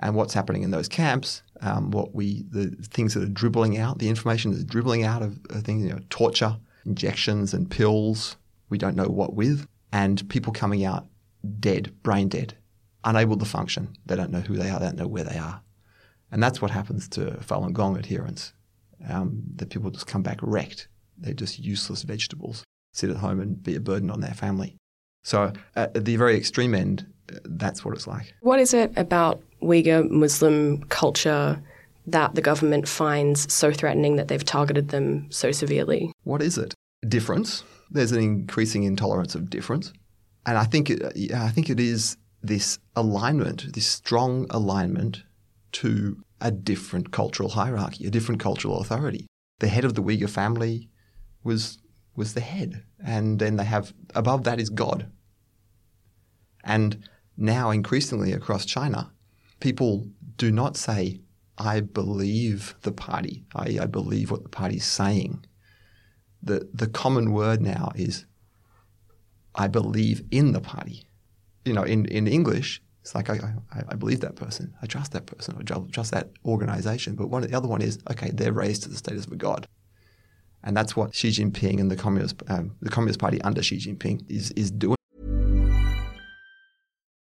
And 0.00 0.14
what's 0.14 0.34
happening 0.34 0.62
in 0.62 0.70
those 0.70 0.88
camps, 0.88 1.42
um, 1.60 1.90
what 1.90 2.14
we 2.14 2.42
the 2.50 2.70
things 2.82 3.14
that 3.14 3.22
are 3.22 3.28
dribbling 3.28 3.78
out, 3.78 3.98
the 3.98 4.08
information 4.08 4.52
that's 4.52 4.64
dribbling 4.64 5.04
out 5.04 5.22
of 5.22 5.38
things, 5.62 5.84
you 5.84 5.90
know, 5.90 6.00
torture, 6.10 6.56
injections 6.84 7.54
and 7.54 7.70
pills. 7.70 8.36
We 8.68 8.78
don't 8.78 8.96
know 8.96 9.08
what 9.08 9.34
with, 9.34 9.66
and 9.92 10.28
people 10.28 10.52
coming 10.52 10.84
out 10.84 11.06
dead, 11.58 11.92
brain 12.02 12.28
dead, 12.28 12.56
unable 13.04 13.36
to 13.38 13.44
function. 13.44 13.96
They 14.06 14.14
don't 14.14 14.30
know 14.30 14.40
who 14.40 14.56
they 14.56 14.70
are. 14.70 14.78
They 14.78 14.86
don't 14.86 14.98
know 14.98 15.08
where 15.08 15.24
they 15.24 15.38
are, 15.38 15.62
and 16.30 16.42
that's 16.42 16.60
what 16.60 16.70
happens 16.70 17.08
to 17.10 17.38
Falun 17.40 17.72
Gong 17.72 17.96
adherents. 17.96 18.52
Um, 19.08 19.42
that 19.56 19.70
people 19.70 19.90
just 19.90 20.08
come 20.08 20.22
back 20.24 20.38
wrecked. 20.42 20.88
They're 21.16 21.32
just 21.32 21.60
useless 21.60 22.02
vegetables. 22.02 22.64
Sit 22.92 23.10
at 23.10 23.16
home 23.16 23.40
and 23.40 23.62
be 23.62 23.76
a 23.76 23.80
burden 23.80 24.10
on 24.10 24.20
their 24.20 24.34
family. 24.34 24.76
So 25.28 25.52
uh, 25.76 25.88
at 25.94 26.06
the 26.06 26.16
very 26.16 26.38
extreme 26.38 26.74
end, 26.74 27.04
that's 27.44 27.84
what 27.84 27.92
it's 27.94 28.06
like. 28.06 28.32
What 28.40 28.60
is 28.60 28.72
it 28.72 28.90
about 28.96 29.42
Uyghur 29.60 30.08
Muslim 30.08 30.82
culture 30.84 31.62
that 32.06 32.34
the 32.34 32.40
government 32.40 32.88
finds 32.88 33.52
so 33.52 33.70
threatening 33.70 34.16
that 34.16 34.28
they've 34.28 34.42
targeted 34.42 34.88
them 34.88 35.30
so 35.30 35.52
severely? 35.52 36.10
What 36.24 36.40
is 36.40 36.56
it? 36.56 36.72
Difference. 37.06 37.62
There's 37.90 38.12
an 38.12 38.22
increasing 38.22 38.84
intolerance 38.84 39.34
of 39.34 39.50
difference, 39.50 39.92
and 40.46 40.56
I 40.56 40.64
think 40.64 40.88
it, 40.88 41.02
I 41.34 41.50
think 41.50 41.68
it 41.68 41.78
is 41.78 42.16
this 42.42 42.78
alignment, 42.96 43.74
this 43.74 43.86
strong 43.86 44.46
alignment 44.48 45.24
to 45.72 46.16
a 46.40 46.50
different 46.50 47.10
cultural 47.10 47.50
hierarchy, 47.50 48.06
a 48.06 48.10
different 48.10 48.40
cultural 48.40 48.80
authority. 48.80 49.26
The 49.58 49.68
head 49.68 49.84
of 49.84 49.92
the 49.92 50.02
Uyghur 50.02 50.30
family 50.30 50.88
was 51.44 51.76
was 52.16 52.32
the 52.32 52.40
head, 52.40 52.82
and 53.04 53.38
then 53.38 53.56
they 53.56 53.64
have 53.64 53.92
above 54.14 54.44
that 54.44 54.58
is 54.58 54.70
God, 54.70 55.10
and 56.68 57.08
now, 57.36 57.70
increasingly 57.70 58.32
across 58.32 58.66
China, 58.66 59.10
people 59.60 60.06
do 60.36 60.52
not 60.52 60.76
say, 60.76 61.20
I 61.56 61.80
believe 61.80 62.74
the 62.82 62.92
party, 62.92 63.44
I, 63.54 63.78
I 63.80 63.86
believe 63.86 64.30
what 64.30 64.42
the 64.42 64.48
party 64.48 64.76
is 64.76 64.84
saying. 64.84 65.44
The, 66.42 66.68
the 66.72 66.86
common 66.86 67.32
word 67.32 67.60
now 67.62 67.90
is, 67.94 68.26
I 69.54 69.66
believe 69.66 70.22
in 70.30 70.52
the 70.52 70.60
party. 70.60 71.04
You 71.64 71.72
know, 71.72 71.82
in, 71.82 72.04
in 72.06 72.28
English, 72.28 72.82
it's 73.02 73.14
like, 73.14 73.30
I, 73.30 73.54
I, 73.72 73.82
I 73.88 73.94
believe 73.94 74.20
that 74.20 74.36
person, 74.36 74.74
I 74.82 74.86
trust 74.86 75.12
that 75.12 75.26
person, 75.26 75.56
I 75.58 75.62
trust 75.62 76.10
that 76.10 76.30
organization. 76.44 77.14
But 77.14 77.28
one, 77.28 77.42
the 77.42 77.56
other 77.56 77.68
one 77.68 77.80
is, 77.80 77.98
okay, 78.10 78.30
they're 78.30 78.52
raised 78.52 78.82
to 78.82 78.88
the 78.90 78.96
status 78.96 79.26
of 79.26 79.32
a 79.32 79.36
god. 79.36 79.66
And 80.62 80.76
that's 80.76 80.94
what 80.94 81.14
Xi 81.14 81.30
Jinping 81.30 81.80
and 81.80 81.90
the 81.90 81.96
Communist, 81.96 82.42
um, 82.48 82.76
the 82.82 82.90
Communist 82.90 83.20
Party 83.20 83.40
under 83.42 83.62
Xi 83.62 83.78
Jinping 83.78 84.28
is, 84.28 84.50
is 84.50 84.70
doing. 84.70 84.97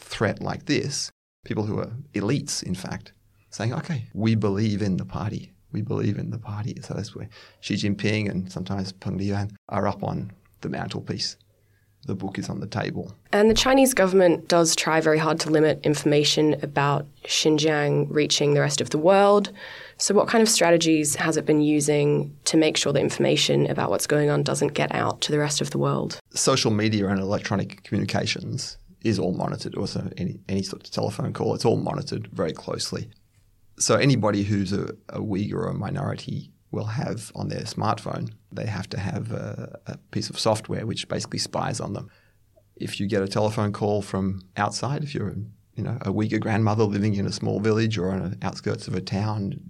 threat 0.00 0.40
like 0.40 0.66
this, 0.66 1.10
people 1.44 1.64
who 1.64 1.78
are 1.78 1.92
elites, 2.14 2.62
in 2.62 2.74
fact, 2.74 3.12
saying, 3.50 3.72
okay, 3.74 4.06
we 4.14 4.34
believe 4.34 4.82
in 4.82 4.96
the 4.96 5.04
party. 5.04 5.52
We 5.72 5.82
believe 5.82 6.18
in 6.18 6.30
the 6.30 6.38
party. 6.38 6.78
So 6.82 6.94
that's 6.94 7.14
where 7.14 7.28
Xi 7.60 7.74
Jinping 7.74 8.28
and 8.28 8.50
sometimes 8.50 8.92
Peng 8.92 9.18
Liyuan 9.18 9.52
are 9.68 9.86
up 9.86 10.02
on 10.02 10.32
the 10.62 10.68
mantelpiece. 10.68 11.36
The 12.06 12.14
book 12.14 12.38
is 12.38 12.48
on 12.48 12.60
the 12.60 12.66
table. 12.66 13.14
And 13.30 13.50
the 13.50 13.54
Chinese 13.54 13.92
government 13.92 14.48
does 14.48 14.74
try 14.74 15.02
very 15.02 15.18
hard 15.18 15.38
to 15.40 15.50
limit 15.50 15.84
information 15.84 16.56
about 16.62 17.06
Xinjiang 17.24 18.06
reaching 18.08 18.54
the 18.54 18.60
rest 18.60 18.80
of 18.80 18.88
the 18.88 18.98
world. 18.98 19.52
So, 19.98 20.14
what 20.14 20.26
kind 20.26 20.40
of 20.40 20.48
strategies 20.48 21.14
has 21.16 21.36
it 21.36 21.44
been 21.44 21.60
using 21.60 22.34
to 22.46 22.56
make 22.56 22.78
sure 22.78 22.94
the 22.94 23.00
information 23.00 23.70
about 23.70 23.90
what's 23.90 24.06
going 24.06 24.30
on 24.30 24.42
doesn't 24.42 24.72
get 24.72 24.94
out 24.94 25.20
to 25.22 25.32
the 25.32 25.38
rest 25.38 25.60
of 25.60 25.72
the 25.72 25.78
world? 25.78 26.18
Social 26.30 26.70
media 26.70 27.06
and 27.06 27.20
electronic 27.20 27.82
communications 27.82 28.78
is 29.02 29.18
all 29.18 29.32
monitored. 29.32 29.74
Also, 29.74 30.10
any 30.16 30.40
any 30.48 30.62
sort 30.62 30.84
of 30.84 30.90
telephone 30.90 31.32
call, 31.32 31.54
it's 31.54 31.64
all 31.64 31.76
monitored 31.76 32.28
very 32.28 32.52
closely. 32.52 33.10
So 33.78 33.96
anybody 33.96 34.42
who's 34.42 34.72
a, 34.72 34.94
a 35.08 35.20
Uyghur 35.20 35.54
or 35.54 35.68
a 35.68 35.74
minority 35.74 36.52
will 36.70 36.84
have 36.84 37.32
on 37.34 37.48
their 37.48 37.62
smartphone, 37.62 38.30
they 38.52 38.66
have 38.66 38.88
to 38.90 38.98
have 38.98 39.32
a, 39.32 39.80
a 39.86 39.96
piece 40.12 40.30
of 40.30 40.38
software 40.38 40.86
which 40.86 41.08
basically 41.08 41.38
spies 41.38 41.80
on 41.80 41.94
them. 41.94 42.08
If 42.76 43.00
you 43.00 43.06
get 43.06 43.22
a 43.22 43.28
telephone 43.28 43.72
call 43.72 44.02
from 44.02 44.42
outside, 44.56 45.02
if 45.02 45.14
you're 45.14 45.34
you 45.74 45.82
know 45.82 45.98
a 46.02 46.12
Uyghur 46.12 46.40
grandmother 46.40 46.84
living 46.84 47.14
in 47.14 47.26
a 47.26 47.32
small 47.32 47.60
village 47.60 47.98
or 47.98 48.10
on 48.10 48.30
the 48.30 48.46
outskirts 48.46 48.86
of 48.88 48.94
a 48.94 49.00
town 49.00 49.60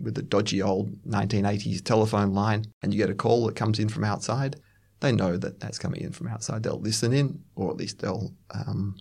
with 0.00 0.18
a 0.18 0.22
dodgy 0.22 0.60
old 0.60 0.92
1980s 1.04 1.82
telephone 1.82 2.34
line, 2.34 2.64
and 2.82 2.92
you 2.92 2.98
get 2.98 3.10
a 3.10 3.14
call 3.14 3.46
that 3.46 3.56
comes 3.56 3.78
in 3.78 3.88
from 3.88 4.04
outside, 4.04 4.56
they 5.04 5.12
know 5.12 5.36
that 5.36 5.60
that's 5.60 5.78
coming 5.78 6.00
in 6.00 6.12
from 6.12 6.28
outside. 6.28 6.62
They'll 6.62 6.80
listen 6.80 7.12
in, 7.12 7.42
or 7.54 7.70
at 7.70 7.76
least 7.76 7.98
they'll 7.98 8.32
um, 8.50 8.96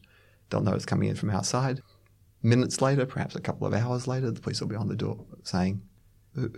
they'll 0.50 0.62
know 0.62 0.74
it's 0.74 0.86
coming 0.86 1.10
in 1.10 1.16
from 1.16 1.30
outside. 1.30 1.82
Minutes 2.42 2.82
later, 2.82 3.06
perhaps 3.06 3.36
a 3.36 3.42
couple 3.42 3.66
of 3.66 3.74
hours 3.74 4.06
later, 4.06 4.30
the 4.30 4.42
police 4.42 4.60
will 4.60 4.68
be 4.68 4.76
on 4.76 4.90
the 4.90 4.96
door 4.96 5.26
saying, 5.44 5.82
"Who 6.36 6.50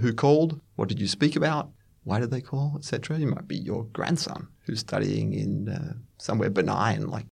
who, 0.00 0.12
called? 0.12 0.60
What 0.76 0.88
did 0.88 1.00
you 1.00 1.08
speak 1.08 1.36
about? 1.36 1.70
Why 2.04 2.20
did 2.20 2.30
they 2.30 2.42
call? 2.42 2.74
Etc." 2.76 3.18
It 3.18 3.26
might 3.26 3.48
be 3.48 3.56
your 3.56 3.84
grandson 3.84 4.48
who's 4.66 4.80
studying 4.80 5.32
in 5.32 5.70
uh, 5.70 5.94
somewhere 6.18 6.50
benign, 6.50 7.06
like 7.06 7.26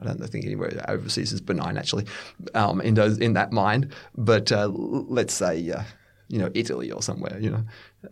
I 0.00 0.04
don't 0.04 0.18
think 0.26 0.44
anywhere 0.44 0.84
overseas 0.88 1.32
is 1.32 1.40
benign 1.40 1.78
actually 1.78 2.06
um, 2.54 2.80
in 2.80 2.94
those 2.94 3.18
in 3.18 3.34
that 3.34 3.52
mind. 3.52 3.92
But 4.16 4.50
uh, 4.50 4.66
let's 4.68 5.34
say 5.34 5.70
uh, 5.70 5.84
you 6.26 6.38
know 6.40 6.50
Italy 6.54 6.90
or 6.90 7.02
somewhere, 7.02 7.38
you 7.38 7.50
know, 7.50 7.64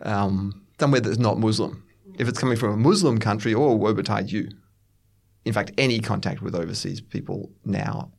um, 0.03 0.65
somewhere 0.79 1.01
that's 1.01 1.19
not 1.19 1.37
Muslim 1.37 1.83
if 2.17 2.27
it's 2.27 2.39
coming 2.39 2.57
from 2.57 2.73
a 2.73 2.77
Muslim 2.77 3.19
country, 3.19 3.53
or 3.53 3.77
woe 3.77 3.93
betide 3.93 4.31
you. 4.31 4.49
In 5.45 5.53
fact, 5.53 5.71
any 5.77 5.99
contact 5.99 6.41
with 6.41 6.55
overseas 6.55 6.99
people 6.99 7.51
now 7.63 8.11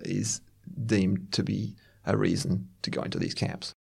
is 0.00 0.40
deemed 0.86 1.32
to 1.32 1.42
be 1.42 1.74
a 2.04 2.16
reason 2.16 2.68
to 2.82 2.90
go 2.90 3.02
into 3.02 3.18
these 3.18 3.34
camps. 3.34 3.72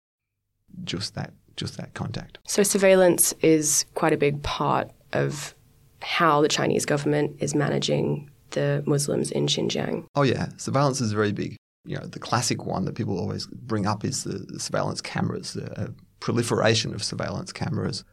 Just 0.84 1.14
that, 1.14 1.32
just 1.56 1.76
that 1.76 1.94
contact. 1.94 2.38
So 2.46 2.62
surveillance 2.62 3.34
is 3.40 3.84
quite 3.94 4.12
a 4.12 4.16
big 4.16 4.42
part 4.42 4.90
of 5.12 5.54
how 6.00 6.42
the 6.42 6.48
Chinese 6.48 6.86
government 6.86 7.36
is 7.40 7.54
managing 7.54 8.30
the 8.50 8.82
Muslims 8.86 9.30
in 9.30 9.46
Xinjiang. 9.46 10.06
Oh 10.14 10.22
yeah, 10.22 10.48
surveillance 10.56 11.00
is 11.00 11.12
very 11.12 11.32
big. 11.32 11.56
You 11.84 11.96
know, 11.96 12.06
the 12.06 12.20
classic 12.20 12.64
one 12.64 12.84
that 12.84 12.94
people 12.94 13.18
always 13.18 13.46
bring 13.46 13.86
up 13.86 14.04
is 14.04 14.22
the, 14.24 14.38
the 14.48 14.60
surveillance 14.60 15.00
cameras, 15.00 15.54
the 15.54 15.80
uh, 15.80 15.88
proliferation 16.20 16.94
of 16.94 17.02
surveillance 17.02 17.52
cameras. 17.52 18.04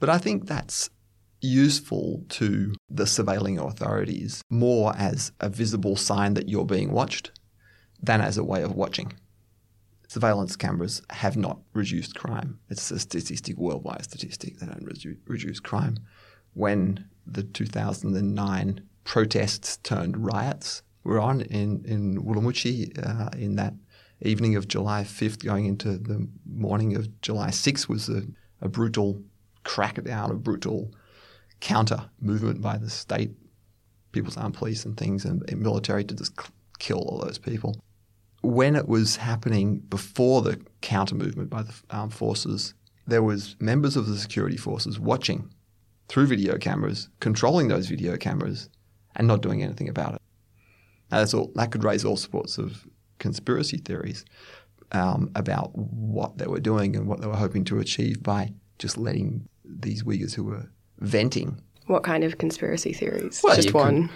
But 0.00 0.08
I 0.08 0.18
think 0.18 0.46
that's 0.46 0.90
useful 1.42 2.24
to 2.28 2.72
the 2.88 3.04
surveilling 3.04 3.62
authorities 3.62 4.42
more 4.48 4.94
as 4.96 5.32
a 5.40 5.48
visible 5.48 5.96
sign 5.96 6.34
that 6.34 6.48
you're 6.48 6.64
being 6.64 6.92
watched 6.92 7.32
than 8.00 8.20
as 8.20 8.38
a 8.38 8.44
way 8.44 8.62
of 8.62 8.74
watching. 8.74 9.12
Surveillance 10.08 10.56
cameras 10.56 11.02
have 11.10 11.36
not 11.36 11.58
reduced 11.72 12.14
crime. 12.14 12.58
It's 12.68 12.90
a 12.90 12.98
statistic, 12.98 13.56
worldwide 13.56 14.04
statistic. 14.04 14.58
They 14.58 14.66
don't 14.66 14.84
redu- 14.84 15.18
reduce 15.26 15.58
crime. 15.58 15.98
When 16.54 17.08
the 17.26 17.42
2009 17.42 18.82
protests 19.04 19.78
turned 19.78 20.24
riots 20.24 20.82
were 21.02 21.20
on 21.20 21.40
in, 21.40 21.84
in 21.84 22.22
Urumqi 22.22 22.92
uh, 23.04 23.30
in 23.36 23.56
that 23.56 23.74
evening 24.20 24.54
of 24.54 24.68
July 24.68 25.02
5th 25.02 25.44
going 25.44 25.66
into 25.66 25.98
the 25.98 26.28
morning 26.46 26.94
of 26.94 27.20
July 27.22 27.48
6th 27.48 27.88
was 27.88 28.08
a, 28.08 28.22
a 28.60 28.68
brutal 28.68 29.22
crackdown, 29.64 30.30
a 30.30 30.34
brutal 30.34 30.92
counter 31.62 32.10
movement 32.20 32.60
by 32.60 32.76
the 32.76 32.90
state, 32.90 33.30
people's 34.10 34.36
armed 34.36 34.54
police 34.54 34.84
and 34.84 34.96
things, 34.96 35.24
and, 35.24 35.48
and 35.48 35.60
military 35.60 36.04
to 36.04 36.14
just 36.14 36.34
kill 36.78 36.98
all 36.98 37.18
those 37.18 37.38
people. 37.38 37.74
When 38.42 38.76
it 38.76 38.88
was 38.88 39.16
happening 39.16 39.78
before 39.78 40.42
the 40.42 40.60
counter 40.80 41.14
movement 41.14 41.48
by 41.48 41.62
the 41.62 41.74
armed 41.88 42.12
forces, 42.12 42.74
there 43.06 43.22
was 43.22 43.56
members 43.60 43.96
of 43.96 44.06
the 44.06 44.18
security 44.18 44.56
forces 44.56 44.98
watching 44.98 45.48
through 46.08 46.26
video 46.26 46.58
cameras, 46.58 47.08
controlling 47.20 47.68
those 47.68 47.86
video 47.86 48.16
cameras, 48.16 48.68
and 49.14 49.28
not 49.28 49.40
doing 49.40 49.62
anything 49.62 49.88
about 49.88 50.14
it. 50.16 50.20
Now, 51.10 51.18
that's 51.18 51.32
all, 51.32 51.52
that 51.54 51.70
could 51.70 51.84
raise 51.84 52.04
all 52.04 52.16
sorts 52.16 52.58
of 52.58 52.86
conspiracy 53.18 53.78
theories. 53.78 54.24
um, 54.92 55.30
about 55.34 55.70
what 55.74 56.38
they 56.38 56.46
were 56.46 56.60
doing 56.60 56.94
and 56.94 57.06
what 57.06 57.20
they 57.20 57.26
were 57.26 57.36
hoping 57.36 57.64
to 57.64 57.80
achieve 57.80 58.22
by 58.22 58.52
just 58.78 58.96
letting 58.96 59.48
these 59.64 60.02
Uyghurs 60.02 60.34
who 60.34 60.44
were 60.44 60.70
venting. 61.02 61.60
What 61.86 62.04
kind 62.04 62.24
of 62.24 62.38
conspiracy 62.38 62.92
theories? 62.92 63.40
Well, 63.42 63.56
Just 63.56 63.66
you 63.68 63.72
could- 63.72 63.78
one. 63.78 64.10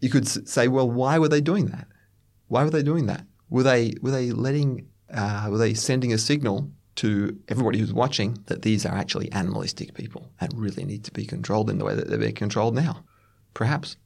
You 0.00 0.10
could 0.10 0.28
say, 0.28 0.68
well, 0.68 0.88
why 0.88 1.18
were 1.18 1.28
they 1.28 1.40
doing 1.40 1.66
that? 1.66 1.88
Why 2.46 2.62
were 2.62 2.70
they 2.70 2.84
doing 2.84 3.06
that? 3.06 3.26
Were 3.50 3.64
they 3.64 3.94
were 4.00 4.12
they 4.12 4.30
letting 4.30 4.86
uh, 5.12 5.48
were 5.50 5.58
they 5.58 5.74
sending 5.74 6.12
a 6.12 6.18
signal 6.18 6.70
to 6.96 7.36
everybody 7.48 7.78
who's 7.78 7.92
watching 7.92 8.38
that 8.46 8.62
these 8.62 8.86
are 8.86 8.94
actually 8.94 9.30
animalistic 9.32 9.94
people 9.94 10.30
and 10.40 10.52
really 10.54 10.84
need 10.84 11.02
to 11.04 11.10
be 11.12 11.24
controlled 11.24 11.68
in 11.70 11.78
the 11.78 11.84
way 11.84 11.94
that 11.96 12.08
they're 12.08 12.18
being 12.18 12.34
controlled 12.34 12.74
now? 12.76 13.02
Perhaps. 13.54 13.96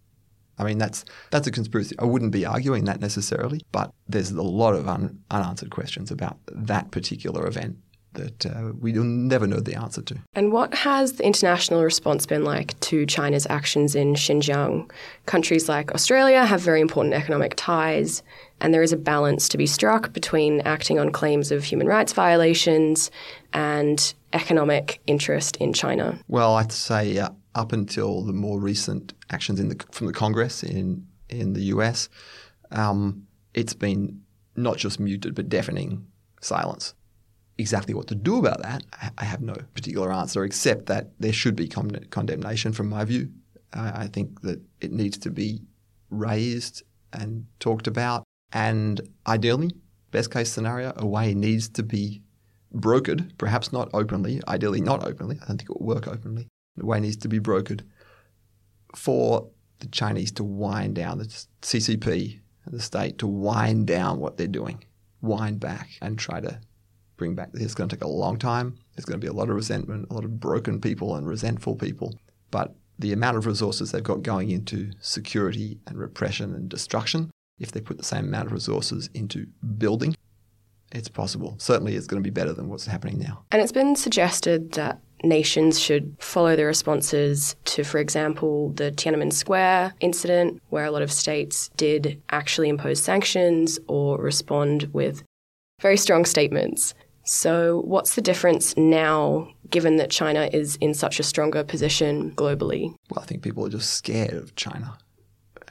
I 0.58 0.64
mean, 0.64 0.78
that's 0.78 1.04
that's 1.30 1.46
a 1.46 1.50
conspiracy. 1.50 1.94
I 1.98 2.04
wouldn't 2.04 2.32
be 2.32 2.46
arguing 2.46 2.84
that 2.84 3.00
necessarily, 3.00 3.60
but 3.72 3.92
there's 4.08 4.30
a 4.30 4.42
lot 4.42 4.74
of 4.74 4.88
un, 4.88 5.18
unanswered 5.30 5.70
questions 5.70 6.10
about 6.10 6.38
that 6.48 6.90
particular 6.90 7.46
event 7.46 7.76
that 8.14 8.47
uh, 8.47 8.73
we 8.81 8.92
will 8.92 9.04
never 9.04 9.47
know 9.47 9.61
the 9.61 9.75
answer 9.75 10.02
to. 10.02 10.16
And 10.35 10.52
what 10.52 10.75
has 10.75 11.14
the 11.14 11.25
international 11.25 11.83
response 11.83 12.26
been 12.26 12.45
like 12.45 12.78
to 12.81 13.07
China's 13.07 13.47
actions 13.49 13.95
in 13.95 14.14
Xinjiang? 14.14 14.90
Countries 15.26 15.69
like 15.69 15.92
Australia 15.92 16.45
have 16.45 16.61
very 16.61 16.81
important 16.81 17.14
economic 17.14 17.54
ties, 17.57 18.23
and 18.61 18.73
there 18.73 18.83
is 18.83 18.92
a 18.92 18.97
balance 18.97 19.49
to 19.50 19.59
be 19.59 19.66
struck 19.66 20.12
between 20.12 20.61
acting 20.62 20.99
on 20.99 21.11
claims 21.11 21.50
of 21.50 21.64
human 21.64 21.87
rights 21.87 22.12
violations 22.12 23.11
and 23.52 24.14
economic 24.33 25.00
interest 25.07 25.57
in 25.57 25.73
China. 25.73 26.19
Well, 26.28 26.54
I'd 26.54 26.73
say 26.73 27.19
uh, 27.19 27.31
up 27.54 27.73
until 27.73 28.23
the 28.23 28.33
more 28.33 28.59
recent 28.59 29.12
actions 29.31 29.61
in 29.61 29.69
the, 29.69 29.85
from 29.90 30.07
the 30.07 30.12
Congress 30.12 30.62
in 30.62 31.07
in 31.28 31.54
the 31.54 31.62
US, 31.76 32.09
um, 32.71 33.26
it's 33.54 33.75
been 33.75 34.21
not 34.54 34.76
just 34.76 35.00
muted 35.00 35.35
but 35.35 35.49
deafening 35.49 36.07
silence. 36.40 36.95
Exactly 37.59 37.94
what 37.94 38.06
to 38.09 38.14
do 38.14 38.38
about 38.38 38.62
that, 38.62 38.82
I, 39.18 39.25
have 39.25 39.42
no 39.42 39.54
particular 39.75 40.12
answer, 40.12 40.42
except 40.42 40.87
that 40.87 41.11
there 41.21 41.32
should 41.32 41.54
be 41.54 41.68
con- 41.68 42.06
condemnation 42.11 42.73
from 42.73 42.88
my 42.88 43.04
view. 43.04 43.30
I 43.73 44.04
I 44.04 44.06
think 44.06 44.40
that 44.42 44.61
it 44.80 44.90
needs 44.90 45.18
to 45.18 45.30
be 45.30 45.62
raised 46.11 46.82
and 47.12 47.47
talked 47.61 47.87
about, 47.87 48.25
and 48.52 49.00
ideally, 49.26 49.71
best 50.11 50.30
case 50.30 50.50
scenario, 50.50 50.92
a 50.97 51.06
way 51.06 51.35
needs 51.35 51.68
to 51.71 51.82
be 51.82 52.23
brokered, 52.75 53.37
perhaps 53.37 53.73
not 53.73 53.90
openly, 53.92 54.40
ideally 54.49 54.80
not 54.80 55.06
openly. 55.06 55.38
I 55.42 55.47
don't 55.47 55.59
think 55.59 55.71
it 55.71 55.78
will 55.78 55.87
work 55.87 56.09
openly. 56.09 56.49
The 56.76 56.87
way 56.87 57.00
needs 57.00 57.18
to 57.18 57.28
be 57.28 57.38
brokered 57.38 57.82
for 58.97 59.50
the 59.80 59.88
Chinese 59.88 60.32
to 60.32 60.44
wind 60.44 60.94
down, 60.94 61.18
the 61.18 61.26
CCP 61.61 62.40
the 62.66 62.80
state 62.80 63.18
to 63.18 63.26
wind 63.26 63.87
down 63.87 64.18
what 64.18 64.37
they're 64.37 64.47
doing, 64.47 64.85
wind 65.21 65.61
back 65.61 65.90
and 66.00 66.18
try 66.18 66.40
to 66.40 66.61
bring 67.16 67.35
back. 67.35 67.50
It's 67.54 67.75
going 67.75 67.88
to 67.88 67.97
take 67.97 68.04
a 68.04 68.09
long 68.09 68.38
time. 68.38 68.76
There's 68.95 69.04
going 69.04 69.21
to 69.21 69.25
be 69.25 69.31
a 69.31 69.33
lot 69.33 69.49
of 69.49 69.57
resentment, 69.57 70.07
a 70.11 70.14
lot 70.14 70.25
of 70.25 70.40
broken 70.40 70.81
people 70.81 71.16
and 71.16 71.26
resentful 71.26 71.76
people. 71.76 72.14
But 72.50 72.75
the 72.99 73.12
amount 73.12 73.37
of 73.37 73.47
resources 73.47 73.92
they've 73.92 74.02
got 74.02 74.23
going 74.23 74.50
into 74.50 74.92
security 75.00 75.78
and 75.87 75.99
repression 75.99 76.54
and 76.54 76.69
destruction, 76.69 77.31
if 77.59 77.73
they 77.73 77.81
put 77.81 77.99
the 77.99 78.04
same 78.04 78.26
amount 78.26 78.47
of 78.47 78.52
resources 78.52 79.09
into 79.14 79.47
building, 79.78 80.14
it's 80.92 81.09
possible. 81.09 81.57
Certainly, 81.59 81.97
it's 81.97 82.07
going 82.07 82.23
to 82.23 82.26
be 82.26 82.33
better 82.33 82.52
than 82.52 82.69
what's 82.69 82.87
happening 82.87 83.19
now. 83.19 83.45
And 83.50 83.62
it's 83.62 83.73
been 83.73 83.97
suggested 83.97 84.73
that 84.73 85.00
nations 85.25 85.81
should 85.81 86.16
follow 86.19 86.57
the 86.57 86.64
responses 86.64 87.57
to, 87.64 87.85
for 87.85 87.99
example, 87.99 88.71
the 88.71 88.90
Tiananmen 88.92 89.33
Square 89.33 89.95
incident, 90.00 90.61
where 90.69 90.85
a 90.85 90.90
lot 90.90 91.02
of 91.02 91.12
states 91.12 91.71
did 91.76 92.21
actually 92.31 92.69
impose 92.69 93.02
sanctions 93.02 93.78
or 93.87 94.19
respond 94.19 94.90
with 94.92 95.23
very 95.82 95.96
strong 95.96 96.24
statements. 96.24 96.94
So, 97.24 97.82
what's 97.84 98.14
the 98.14 98.22
difference 98.22 98.76
now, 98.76 99.48
given 99.68 99.96
that 99.96 100.10
China 100.10 100.48
is 100.52 100.76
in 100.76 100.94
such 100.94 101.20
a 101.20 101.22
stronger 101.22 101.62
position 101.62 102.32
globally? 102.32 102.94
Well, 103.10 103.22
I 103.22 103.26
think 103.26 103.42
people 103.42 103.66
are 103.66 103.68
just 103.68 103.94
scared 103.94 104.34
of 104.34 104.54
China 104.56 104.96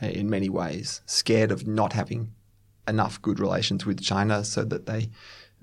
uh, 0.01 0.07
in 0.07 0.29
many 0.29 0.49
ways, 0.49 1.01
scared 1.05 1.51
of 1.51 1.67
not 1.67 1.93
having 1.93 2.31
enough 2.87 3.21
good 3.21 3.39
relations 3.39 3.85
with 3.85 4.01
China 4.01 4.43
so 4.43 4.63
that 4.63 4.85
they 4.85 5.09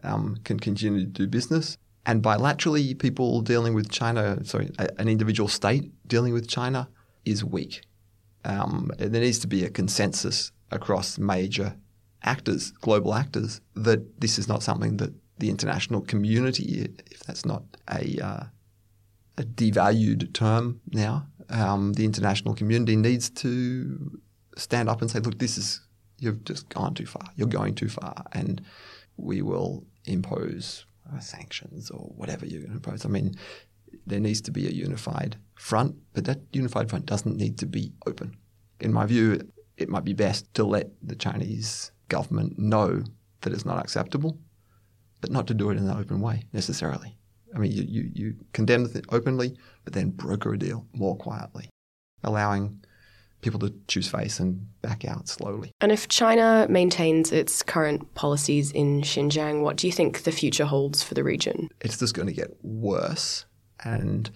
um, 0.02 0.36
can 0.44 0.60
continue 0.60 1.00
to 1.00 1.06
do 1.06 1.26
business. 1.26 1.76
And 2.04 2.22
bilaterally, 2.22 2.98
people 2.98 3.40
dealing 3.42 3.74
with 3.74 3.90
China, 3.90 4.42
sorry, 4.44 4.70
an 4.78 5.08
individual 5.08 5.48
state 5.48 5.92
dealing 6.06 6.32
with 6.32 6.48
China 6.48 6.88
is 7.24 7.44
weak. 7.44 7.82
Um, 8.44 8.90
there 8.98 9.20
needs 9.20 9.38
to 9.40 9.46
be 9.46 9.64
a 9.64 9.70
consensus 9.70 10.52
across 10.70 11.18
major 11.18 11.76
actors, 12.22 12.70
global 12.72 13.14
actors, 13.14 13.60
that 13.74 14.20
this 14.20 14.38
is 14.38 14.48
not 14.48 14.62
something 14.62 14.96
that 14.98 15.12
the 15.38 15.50
international 15.50 16.00
community, 16.00 16.88
if 17.10 17.20
that's 17.20 17.44
not 17.44 17.62
a, 17.90 18.18
uh, 18.20 18.44
a 19.36 19.42
devalued 19.42 20.32
term 20.32 20.80
now, 20.92 21.26
um, 21.50 21.92
the 21.94 22.04
international 22.04 22.54
community 22.54 22.96
needs 22.96 23.30
to 23.30 24.20
stand 24.56 24.88
up 24.88 25.00
and 25.00 25.10
say, 25.10 25.20
look, 25.20 25.38
this 25.38 25.56
is, 25.56 25.80
you've 26.18 26.44
just 26.44 26.68
gone 26.68 26.94
too 26.94 27.06
far. 27.06 27.28
You're 27.36 27.48
going 27.48 27.74
too 27.74 27.88
far. 27.88 28.24
And 28.32 28.60
we 29.16 29.42
will 29.42 29.84
impose 30.04 30.84
uh, 31.12 31.20
sanctions 31.20 31.90
or 31.90 32.12
whatever 32.16 32.46
you're 32.46 32.60
going 32.60 32.72
to 32.72 32.76
impose. 32.76 33.04
I 33.04 33.08
mean, 33.08 33.34
there 34.06 34.20
needs 34.20 34.40
to 34.42 34.50
be 34.50 34.66
a 34.66 34.70
unified 34.70 35.36
front, 35.54 35.96
but 36.12 36.24
that 36.24 36.40
unified 36.52 36.90
front 36.90 37.06
doesn't 37.06 37.36
need 37.36 37.58
to 37.58 37.66
be 37.66 37.92
open. 38.06 38.36
In 38.80 38.92
my 38.92 39.06
view, 39.06 39.40
it 39.76 39.88
might 39.88 40.04
be 40.04 40.12
best 40.12 40.52
to 40.54 40.64
let 40.64 40.90
the 41.02 41.14
Chinese 41.14 41.92
government 42.08 42.58
know 42.58 43.02
that 43.42 43.52
it's 43.52 43.64
not 43.64 43.78
acceptable, 43.78 44.38
but 45.20 45.30
not 45.30 45.46
to 45.46 45.54
do 45.54 45.70
it 45.70 45.76
in 45.76 45.88
an 45.88 45.96
open 45.96 46.20
way 46.20 46.44
necessarily. 46.52 47.16
I 47.54 47.58
mean, 47.58 47.72
you, 47.72 47.84
you, 47.88 48.10
you 48.14 48.34
condemn 48.52 48.84
it 48.84 49.06
openly, 49.10 49.56
but 49.84 49.92
then 49.92 50.10
broker 50.10 50.52
a 50.52 50.58
deal 50.58 50.86
more 50.92 51.16
quietly, 51.16 51.70
allowing 52.22 52.84
people 53.40 53.60
to 53.60 53.72
choose 53.86 54.08
face 54.08 54.40
and 54.40 54.66
back 54.82 55.04
out 55.04 55.28
slowly. 55.28 55.70
And 55.80 55.92
if 55.92 56.08
China 56.08 56.66
maintains 56.68 57.32
its 57.32 57.62
current 57.62 58.14
policies 58.14 58.72
in 58.72 59.02
Xinjiang, 59.02 59.62
what 59.62 59.76
do 59.76 59.86
you 59.86 59.92
think 59.92 60.24
the 60.24 60.32
future 60.32 60.64
holds 60.64 61.02
for 61.02 61.14
the 61.14 61.24
region? 61.24 61.68
It's 61.80 61.98
just 61.98 62.14
going 62.14 62.26
to 62.26 62.34
get 62.34 62.56
worse 62.62 63.46
and 63.84 64.30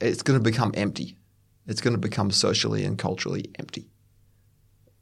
it's 0.00 0.22
going 0.22 0.38
to 0.38 0.42
become 0.42 0.72
empty. 0.74 1.16
It's 1.66 1.80
going 1.80 1.94
to 1.94 2.00
become 2.00 2.30
socially 2.30 2.84
and 2.84 2.98
culturally 2.98 3.50
empty. 3.58 3.88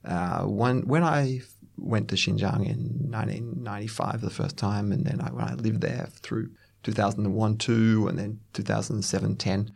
Uh, 0.05 0.43
when 0.43 0.83
when 0.87 1.03
I 1.03 1.41
went 1.77 2.09
to 2.09 2.15
Xinjiang 2.15 2.67
in 2.67 3.11
1995 3.11 4.21
the 4.21 4.31
first 4.31 4.57
time, 4.57 4.93
and 4.93 5.05
then 5.05 5.21
I, 5.21 5.33
when 5.33 5.45
I 5.45 5.55
lived 5.55 5.81
there 5.81 6.09
through 6.11 6.51
2001 6.83 7.57
2 7.57 8.09
and 8.09 8.19
then 8.19 8.41
2007 8.53 9.37
10, 9.37 9.73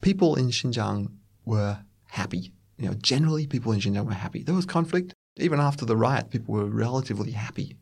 people 0.00 0.34
in 0.36 0.48
Xinjiang 0.48 1.12
were 1.44 1.78
happy. 2.08 2.52
You 2.78 2.88
know, 2.88 2.94
generally 2.94 3.46
people 3.46 3.72
in 3.72 3.80
Xinjiang 3.80 4.06
were 4.06 4.12
happy. 4.12 4.42
There 4.42 4.54
was 4.54 4.66
conflict. 4.66 5.14
Even 5.36 5.60
after 5.60 5.84
the 5.86 5.96
riot, 5.96 6.30
people 6.30 6.54
were 6.54 6.66
relatively 6.66 7.30
happy. 7.30 7.76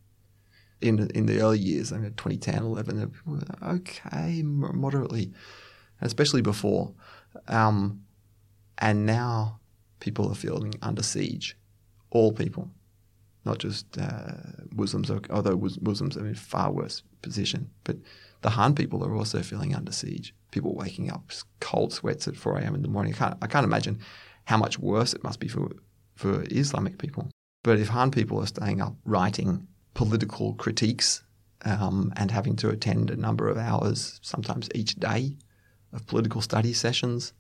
In 0.81 1.11
in 1.11 1.27
the 1.27 1.41
early 1.41 1.59
years, 1.59 1.93
I 1.93 1.99
mean, 1.99 2.15
2010, 2.15 2.63
11, 2.63 3.11
people 3.11 3.33
were 3.33 3.69
okay, 3.75 4.43
moderately, 4.43 5.33
especially 6.01 6.43
before. 6.43 6.95
Um, 7.49 8.03
and 8.77 9.07
now 9.07 9.59
people 9.99 10.31
are 10.31 10.37
feeling 10.37 10.75
under 10.83 11.03
siege. 11.03 11.57
All 12.11 12.33
people, 12.33 12.71
not 13.45 13.59
just 13.59 13.99
uh, 13.99 14.33
Muslims, 14.71 15.11
although 15.31 15.57
Muslims 15.81 16.17
are 16.17 16.27
in 16.27 16.35
far 16.35 16.73
worse 16.73 17.03
position. 17.23 17.71
But 17.85 17.97
the 18.43 18.51
Han 18.51 18.75
people 18.75 19.05
are 19.05 19.15
also 19.15 19.43
feeling 19.43 19.75
under 19.75 19.93
siege. 19.93 20.35
People 20.51 20.75
waking 20.75 21.11
up 21.11 21.31
cold 21.61 21.93
sweats 21.93 22.29
at 22.29 22.37
4 22.37 22.59
a.m. 22.59 22.75
in 22.75 22.83
the 22.83 22.89
morning. 22.89 23.15
I 23.15 23.17
can't, 23.17 23.39
I 23.43 23.47
can't 23.47 23.65
imagine 23.65 23.99
how 24.45 24.57
much 24.57 24.79
worse 24.79 25.13
it 25.13 25.25
must 25.25 25.41
be 25.41 25.49
for, 25.49 25.71
for 26.15 26.45
Islamic 26.51 26.99
people. 26.99 27.31
But 27.63 27.79
if 27.79 27.89
Han 27.89 28.11
people 28.11 28.41
are 28.41 28.47
staying 28.47 28.81
up 28.81 28.95
writing 29.05 29.67
political 29.95 30.55
critiques 30.55 31.23
um, 31.65 32.13
and 32.17 32.31
having 32.31 32.57
to 32.57 32.71
attend 32.71 33.11
a 33.11 33.17
number 33.17 33.49
of 33.49 33.59
hours, 33.59 34.21
sometimes 34.23 34.69
each 34.75 34.95
day, 34.95 35.37
of 35.93 36.07
political 36.07 36.41
study 36.41 36.73
sessions, 36.73 37.33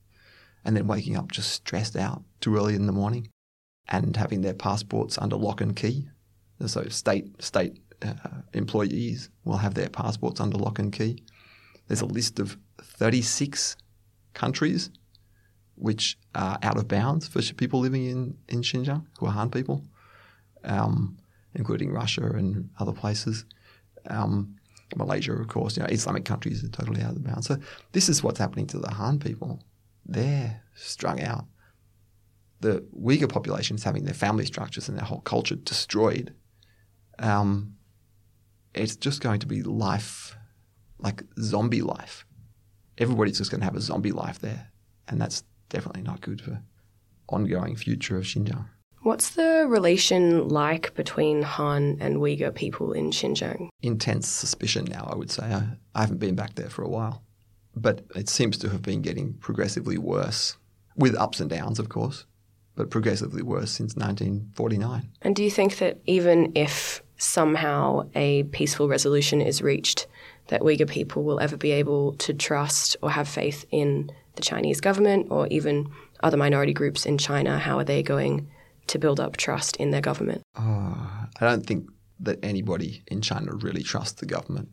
and 0.64 0.76
then 0.76 0.86
waking 0.86 1.16
up 1.16 1.30
just 1.30 1.52
stressed 1.52 1.96
out 1.96 2.22
too 2.40 2.56
early 2.56 2.74
in 2.74 2.86
the 2.86 2.92
morning, 2.92 3.28
and 3.88 4.16
having 4.16 4.42
their 4.42 4.54
passports 4.54 5.18
under 5.18 5.36
lock 5.36 5.60
and 5.60 5.74
key. 5.74 6.08
So 6.66 6.84
state 6.88 7.42
state 7.42 7.80
uh, 8.02 8.14
employees 8.52 9.30
will 9.44 9.56
have 9.56 9.74
their 9.74 9.88
passports 9.88 10.40
under 10.40 10.58
lock 10.58 10.78
and 10.78 10.92
key. 10.92 11.22
There's 11.86 12.00
a 12.00 12.06
list 12.06 12.38
of 12.38 12.56
36 12.82 13.76
countries 14.34 14.90
which 15.76 16.18
are 16.34 16.58
out 16.62 16.76
of 16.76 16.88
bounds 16.88 17.28
for 17.28 17.40
people 17.54 17.80
living 17.80 18.04
in, 18.04 18.36
in 18.48 18.62
Xinjiang 18.62 19.06
who 19.18 19.26
are 19.26 19.32
Han 19.32 19.50
people, 19.50 19.84
um, 20.64 21.16
including 21.54 21.92
Russia 21.92 22.24
and 22.24 22.68
other 22.78 22.92
places. 22.92 23.44
Um, 24.06 24.56
Malaysia, 24.96 25.32
of 25.32 25.48
course, 25.48 25.76
you 25.76 25.82
know, 25.82 25.88
Islamic 25.88 26.24
countries 26.24 26.64
are 26.64 26.68
totally 26.68 27.02
out 27.02 27.16
of 27.16 27.22
bounds. 27.22 27.46
So 27.46 27.58
this 27.92 28.08
is 28.08 28.22
what's 28.22 28.38
happening 28.38 28.66
to 28.68 28.78
the 28.78 28.90
Han 28.90 29.18
people. 29.18 29.62
They're 30.06 30.62
strung 30.74 31.20
out. 31.20 31.44
The 32.60 32.84
Uyghur 32.98 33.28
population 33.28 33.76
is 33.76 33.84
having 33.84 34.04
their 34.04 34.14
family 34.14 34.44
structures 34.44 34.88
and 34.88 34.98
their 34.98 35.04
whole 35.04 35.20
culture 35.20 35.54
destroyed 35.54 36.34
um, 37.18 37.74
it's 38.74 38.96
just 38.96 39.20
going 39.20 39.40
to 39.40 39.46
be 39.46 39.62
life, 39.62 40.36
like 40.98 41.22
zombie 41.40 41.82
life. 41.82 42.24
Everybody's 42.96 43.38
just 43.38 43.50
going 43.50 43.60
to 43.60 43.64
have 43.64 43.76
a 43.76 43.80
zombie 43.80 44.12
life 44.12 44.38
there, 44.40 44.70
and 45.08 45.20
that's 45.20 45.44
definitely 45.68 46.02
not 46.02 46.20
good 46.20 46.40
for 46.40 46.62
ongoing 47.28 47.76
future 47.76 48.16
of 48.16 48.24
Xinjiang. 48.24 48.66
What's 49.02 49.30
the 49.30 49.66
relation 49.68 50.48
like 50.48 50.94
between 50.94 51.42
Han 51.42 51.98
and 52.00 52.16
Uyghur 52.16 52.54
people 52.54 52.92
in 52.92 53.10
Xinjiang? 53.10 53.68
Intense 53.82 54.26
suspicion 54.26 54.84
now, 54.86 55.08
I 55.10 55.16
would 55.16 55.30
say. 55.30 55.44
I, 55.44 55.68
I 55.94 56.00
haven't 56.00 56.18
been 56.18 56.34
back 56.34 56.54
there 56.54 56.68
for 56.68 56.82
a 56.82 56.88
while, 56.88 57.22
but 57.76 58.04
it 58.16 58.28
seems 58.28 58.58
to 58.58 58.68
have 58.70 58.82
been 58.82 59.02
getting 59.02 59.34
progressively 59.34 59.98
worse, 59.98 60.56
with 60.96 61.14
ups 61.16 61.38
and 61.38 61.48
downs, 61.48 61.78
of 61.78 61.88
course, 61.88 62.26
but 62.78 62.90
progressively 62.90 63.42
worse 63.42 63.72
since 63.72 63.96
1949. 63.96 65.10
And 65.22 65.34
do 65.34 65.42
you 65.42 65.50
think 65.50 65.78
that 65.78 65.98
even 66.06 66.52
if 66.54 67.02
somehow 67.16 68.08
a 68.14 68.44
peaceful 68.44 68.86
resolution 68.86 69.40
is 69.40 69.60
reached, 69.60 70.06
that 70.46 70.60
Uyghur 70.60 70.88
people 70.88 71.24
will 71.24 71.40
ever 71.40 71.56
be 71.56 71.72
able 71.72 72.12
to 72.18 72.32
trust 72.32 72.96
or 73.02 73.10
have 73.10 73.28
faith 73.28 73.64
in 73.72 74.12
the 74.36 74.42
Chinese 74.42 74.80
government 74.80 75.26
or 75.28 75.48
even 75.48 75.90
other 76.22 76.36
minority 76.36 76.72
groups 76.72 77.04
in 77.04 77.18
China? 77.18 77.58
How 77.58 77.80
are 77.80 77.84
they 77.84 78.00
going 78.00 78.48
to 78.86 78.98
build 79.00 79.18
up 79.18 79.36
trust 79.36 79.76
in 79.78 79.90
their 79.90 80.00
government? 80.00 80.42
Oh, 80.56 81.26
I 81.40 81.44
don't 81.44 81.66
think 81.66 81.90
that 82.20 82.38
anybody 82.44 83.02
in 83.08 83.22
China 83.22 83.54
really 83.54 83.82
trusts 83.82 84.20
the 84.20 84.26
government. 84.26 84.68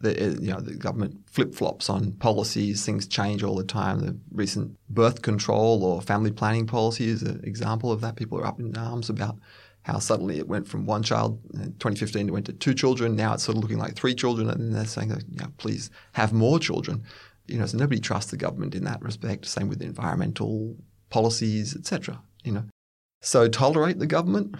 The, 0.00 0.10
uh, 0.10 0.40
you 0.40 0.52
know, 0.52 0.60
the 0.60 0.74
government 0.74 1.26
flip 1.26 1.54
flops 1.54 1.88
on 1.88 2.12
policies. 2.12 2.84
Things 2.84 3.06
change 3.06 3.42
all 3.42 3.56
the 3.56 3.64
time. 3.64 4.00
The 4.00 4.16
recent 4.30 4.76
birth 4.90 5.22
control 5.22 5.82
or 5.82 6.02
family 6.02 6.30
planning 6.30 6.66
policy 6.66 7.08
is 7.08 7.22
an 7.22 7.40
example 7.44 7.90
of 7.90 8.02
that. 8.02 8.16
People 8.16 8.38
are 8.38 8.46
up 8.46 8.60
in 8.60 8.76
arms 8.76 9.08
about 9.08 9.38
how 9.86 10.00
suddenly 10.00 10.38
it 10.38 10.48
went 10.48 10.66
from 10.66 10.84
one 10.84 11.00
child 11.04 11.38
in 11.54 11.72
2015 11.74 12.28
it 12.28 12.32
went 12.32 12.46
to 12.46 12.52
two 12.52 12.74
children. 12.74 13.14
Now 13.14 13.34
it's 13.34 13.44
sort 13.44 13.56
of 13.56 13.62
looking 13.62 13.78
like 13.78 13.94
three 13.94 14.16
children, 14.16 14.50
and 14.50 14.74
they're 14.74 14.84
saying, 14.84 15.10
you 15.10 15.36
know, 15.36 15.52
please 15.58 15.90
have 16.12 16.32
more 16.32 16.58
children. 16.58 17.04
You 17.46 17.58
know, 17.58 17.66
so 17.66 17.78
nobody 17.78 18.00
trusts 18.00 18.32
the 18.32 18.36
government 18.36 18.74
in 18.74 18.82
that 18.84 19.00
respect. 19.00 19.46
Same 19.46 19.68
with 19.68 19.80
environmental 19.80 20.76
policies, 21.08 21.76
etc. 21.76 22.20
You 22.42 22.52
know, 22.52 22.64
so 23.22 23.46
tolerate 23.46 24.00
the 24.00 24.08
government, 24.08 24.56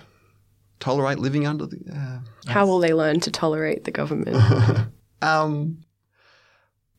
tolerate 0.79 1.18
living 1.18 1.44
under 1.44 1.66
the. 1.66 1.81
Uh, 1.92 2.51
How 2.53 2.64
will 2.64 2.79
they 2.79 2.94
learn 2.94 3.18
to 3.20 3.31
tolerate 3.33 3.83
the 3.83 3.90
government? 3.90 4.37
um, 5.22 5.83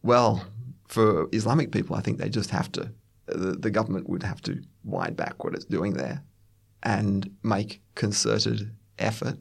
well, 0.04 0.44
for 0.88 1.28
Islamic 1.32 1.72
people, 1.72 1.96
I 1.96 2.02
think 2.02 2.18
they 2.18 2.30
just 2.30 2.50
have 2.52 2.72
to. 2.74 2.92
The, 3.26 3.54
the 3.54 3.72
government 3.72 4.10
would 4.10 4.24
have 4.24 4.42
to 4.44 4.62
wind 4.84 5.18
back 5.18 5.44
what 5.44 5.54
it's 5.54 5.66
doing 5.66 5.94
there, 5.94 6.24
and 6.84 7.30
make 7.44 7.82
concerted 7.96 8.72
effort 8.98 9.38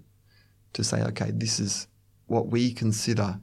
to 0.72 0.84
say, 0.84 1.02
okay, 1.02 1.30
this 1.32 1.60
is 1.60 1.88
what 2.26 2.48
we 2.48 2.72
consider 2.72 3.40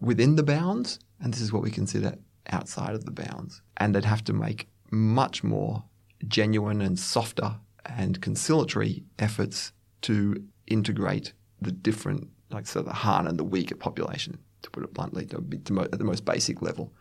within 0.00 0.36
the 0.36 0.42
bounds, 0.42 0.98
and 1.20 1.32
this 1.32 1.40
is 1.40 1.52
what 1.52 1.62
we 1.62 1.70
consider 1.70 2.14
outside 2.50 2.94
of 2.94 3.04
the 3.04 3.10
bounds. 3.10 3.62
And 3.76 3.94
they'd 3.94 4.04
have 4.04 4.24
to 4.24 4.32
make 4.32 4.68
much 4.90 5.42
more 5.42 5.84
genuine 6.28 6.80
and 6.80 6.98
softer 6.98 7.56
and 7.84 8.20
conciliatory 8.20 9.04
efforts 9.18 9.72
to 10.02 10.42
integrate 10.66 11.32
the 11.60 11.72
different, 11.72 12.28
like 12.50 12.66
so 12.66 12.82
the 12.82 12.92
Han 12.92 13.26
and 13.26 13.38
the 13.38 13.44
Uyghur 13.44 13.78
population, 13.78 14.38
to 14.64 14.70
put 14.70 14.82
it 14.82 14.92
bluntly, 14.92 15.24
to 15.26 15.40
be, 15.40 15.58
to, 15.58 15.80
at 15.80 15.98
the 15.98 16.04
most 16.04 16.24
basic 16.24 16.60
level, 16.60 16.92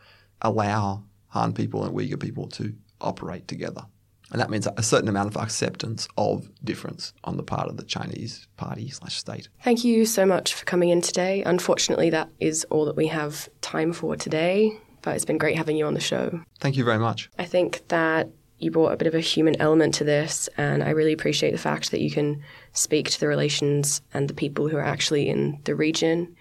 allow 0.41 1.03
Han 1.29 1.53
people 1.53 1.83
and 1.83 1.95
Uyghur 1.95 2.19
people 2.19 2.47
to 2.49 2.73
operate 3.01 3.47
together. 3.47 3.83
And 4.31 4.41
that 4.41 4.49
means 4.49 4.67
a 4.77 4.83
certain 4.83 5.09
amount 5.09 5.27
of 5.27 5.37
acceptance 5.37 6.07
of 6.17 6.49
difference 6.63 7.13
on 7.23 7.37
the 7.37 7.43
part 7.43 7.67
of 7.67 7.77
the 7.77 7.83
Chinese 7.83 8.47
party 8.57 8.89
slash 8.89 9.17
state. 9.17 9.49
Thank 9.63 9.83
you 9.83 10.05
so 10.05 10.25
much 10.25 10.53
for 10.53 10.65
coming 10.65 10.89
in 10.89 11.01
today. 11.01 11.43
Unfortunately, 11.43 12.09
that 12.09 12.29
is 12.39 12.65
all 12.69 12.85
that 12.85 12.95
we 12.95 13.07
have 13.07 13.49
time 13.61 13.93
for 13.93 14.15
today, 14.15 14.71
but 15.01 15.15
it's 15.15 15.25
been 15.25 15.37
great 15.37 15.57
having 15.57 15.75
you 15.75 15.85
on 15.85 15.93
the 15.93 15.99
show. 15.99 16.41
Thank 16.59 16.77
you 16.77 16.83
very 16.83 16.99
much. 16.99 17.29
I 17.37 17.45
think 17.45 17.87
that 17.89 18.29
you 18.57 18.71
brought 18.71 18.93
a 18.93 18.97
bit 18.97 19.07
of 19.07 19.13
a 19.13 19.19
human 19.19 19.59
element 19.59 19.93
to 19.95 20.03
this, 20.03 20.49
and 20.57 20.81
I 20.83 20.91
really 20.91 21.13
appreciate 21.13 21.51
the 21.51 21.57
fact 21.57 21.91
that 21.91 21.99
you 21.99 22.09
can 22.09 22.41
speak 22.71 23.09
to 23.11 23.19
the 23.19 23.27
relations 23.27 24.01
and 24.13 24.27
the 24.27 24.33
people 24.33 24.69
who 24.69 24.77
are 24.77 24.83
actually 24.83 25.29
in 25.29 25.59
the 25.65 25.75
region. 25.75 26.35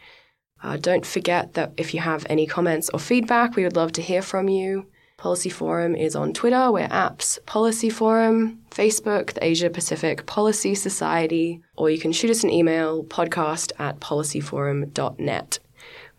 Uh, 0.62 0.76
don't 0.76 1.04
forget 1.04 1.54
that 1.54 1.72
if 1.76 1.92
you 1.92 2.00
have 2.00 2.24
any 2.28 2.46
comments 2.46 2.88
or 2.94 3.00
feedback, 3.00 3.56
we 3.56 3.64
would 3.64 3.76
love 3.76 3.92
to 3.92 4.02
hear 4.02 4.22
from 4.22 4.48
you. 4.48 4.86
Policy 5.16 5.50
Forum 5.50 5.94
is 5.94 6.16
on 6.16 6.32
Twitter. 6.32 6.72
We're 6.72 6.88
apps 6.88 7.38
Policy 7.46 7.90
Forum, 7.90 8.60
Facebook, 8.70 9.34
the 9.34 9.44
Asia 9.44 9.70
Pacific 9.70 10.26
Policy 10.26 10.74
Society, 10.74 11.60
or 11.76 11.90
you 11.90 11.98
can 11.98 12.10
shoot 12.10 12.30
us 12.30 12.42
an 12.42 12.50
email 12.50 13.04
podcast 13.04 13.70
at 13.78 14.00
policyforum.net. 14.00 15.58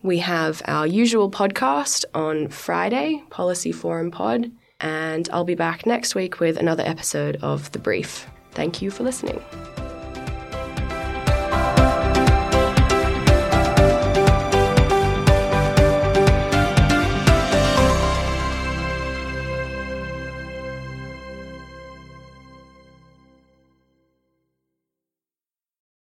We 0.04 0.20
have 0.20 0.62
our 0.66 0.88
usual 0.88 1.30
podcast 1.32 2.06
on 2.14 2.50
Friday, 2.50 3.24
Policy 3.30 3.72
Forum 3.72 4.12
Pod, 4.12 4.52
and 4.80 5.30
I'll 5.32 5.46
be 5.46 5.56
back 5.56 5.86
next 5.86 6.16
week 6.16 6.40
with 6.40 6.58
another 6.58 6.84
episode 6.86 7.38
of 7.42 7.72
The 7.72 7.80
Brief. 7.80 8.28
Thank 8.52 8.82
you 8.82 8.92
for 8.92 9.04
listening. 9.04 9.42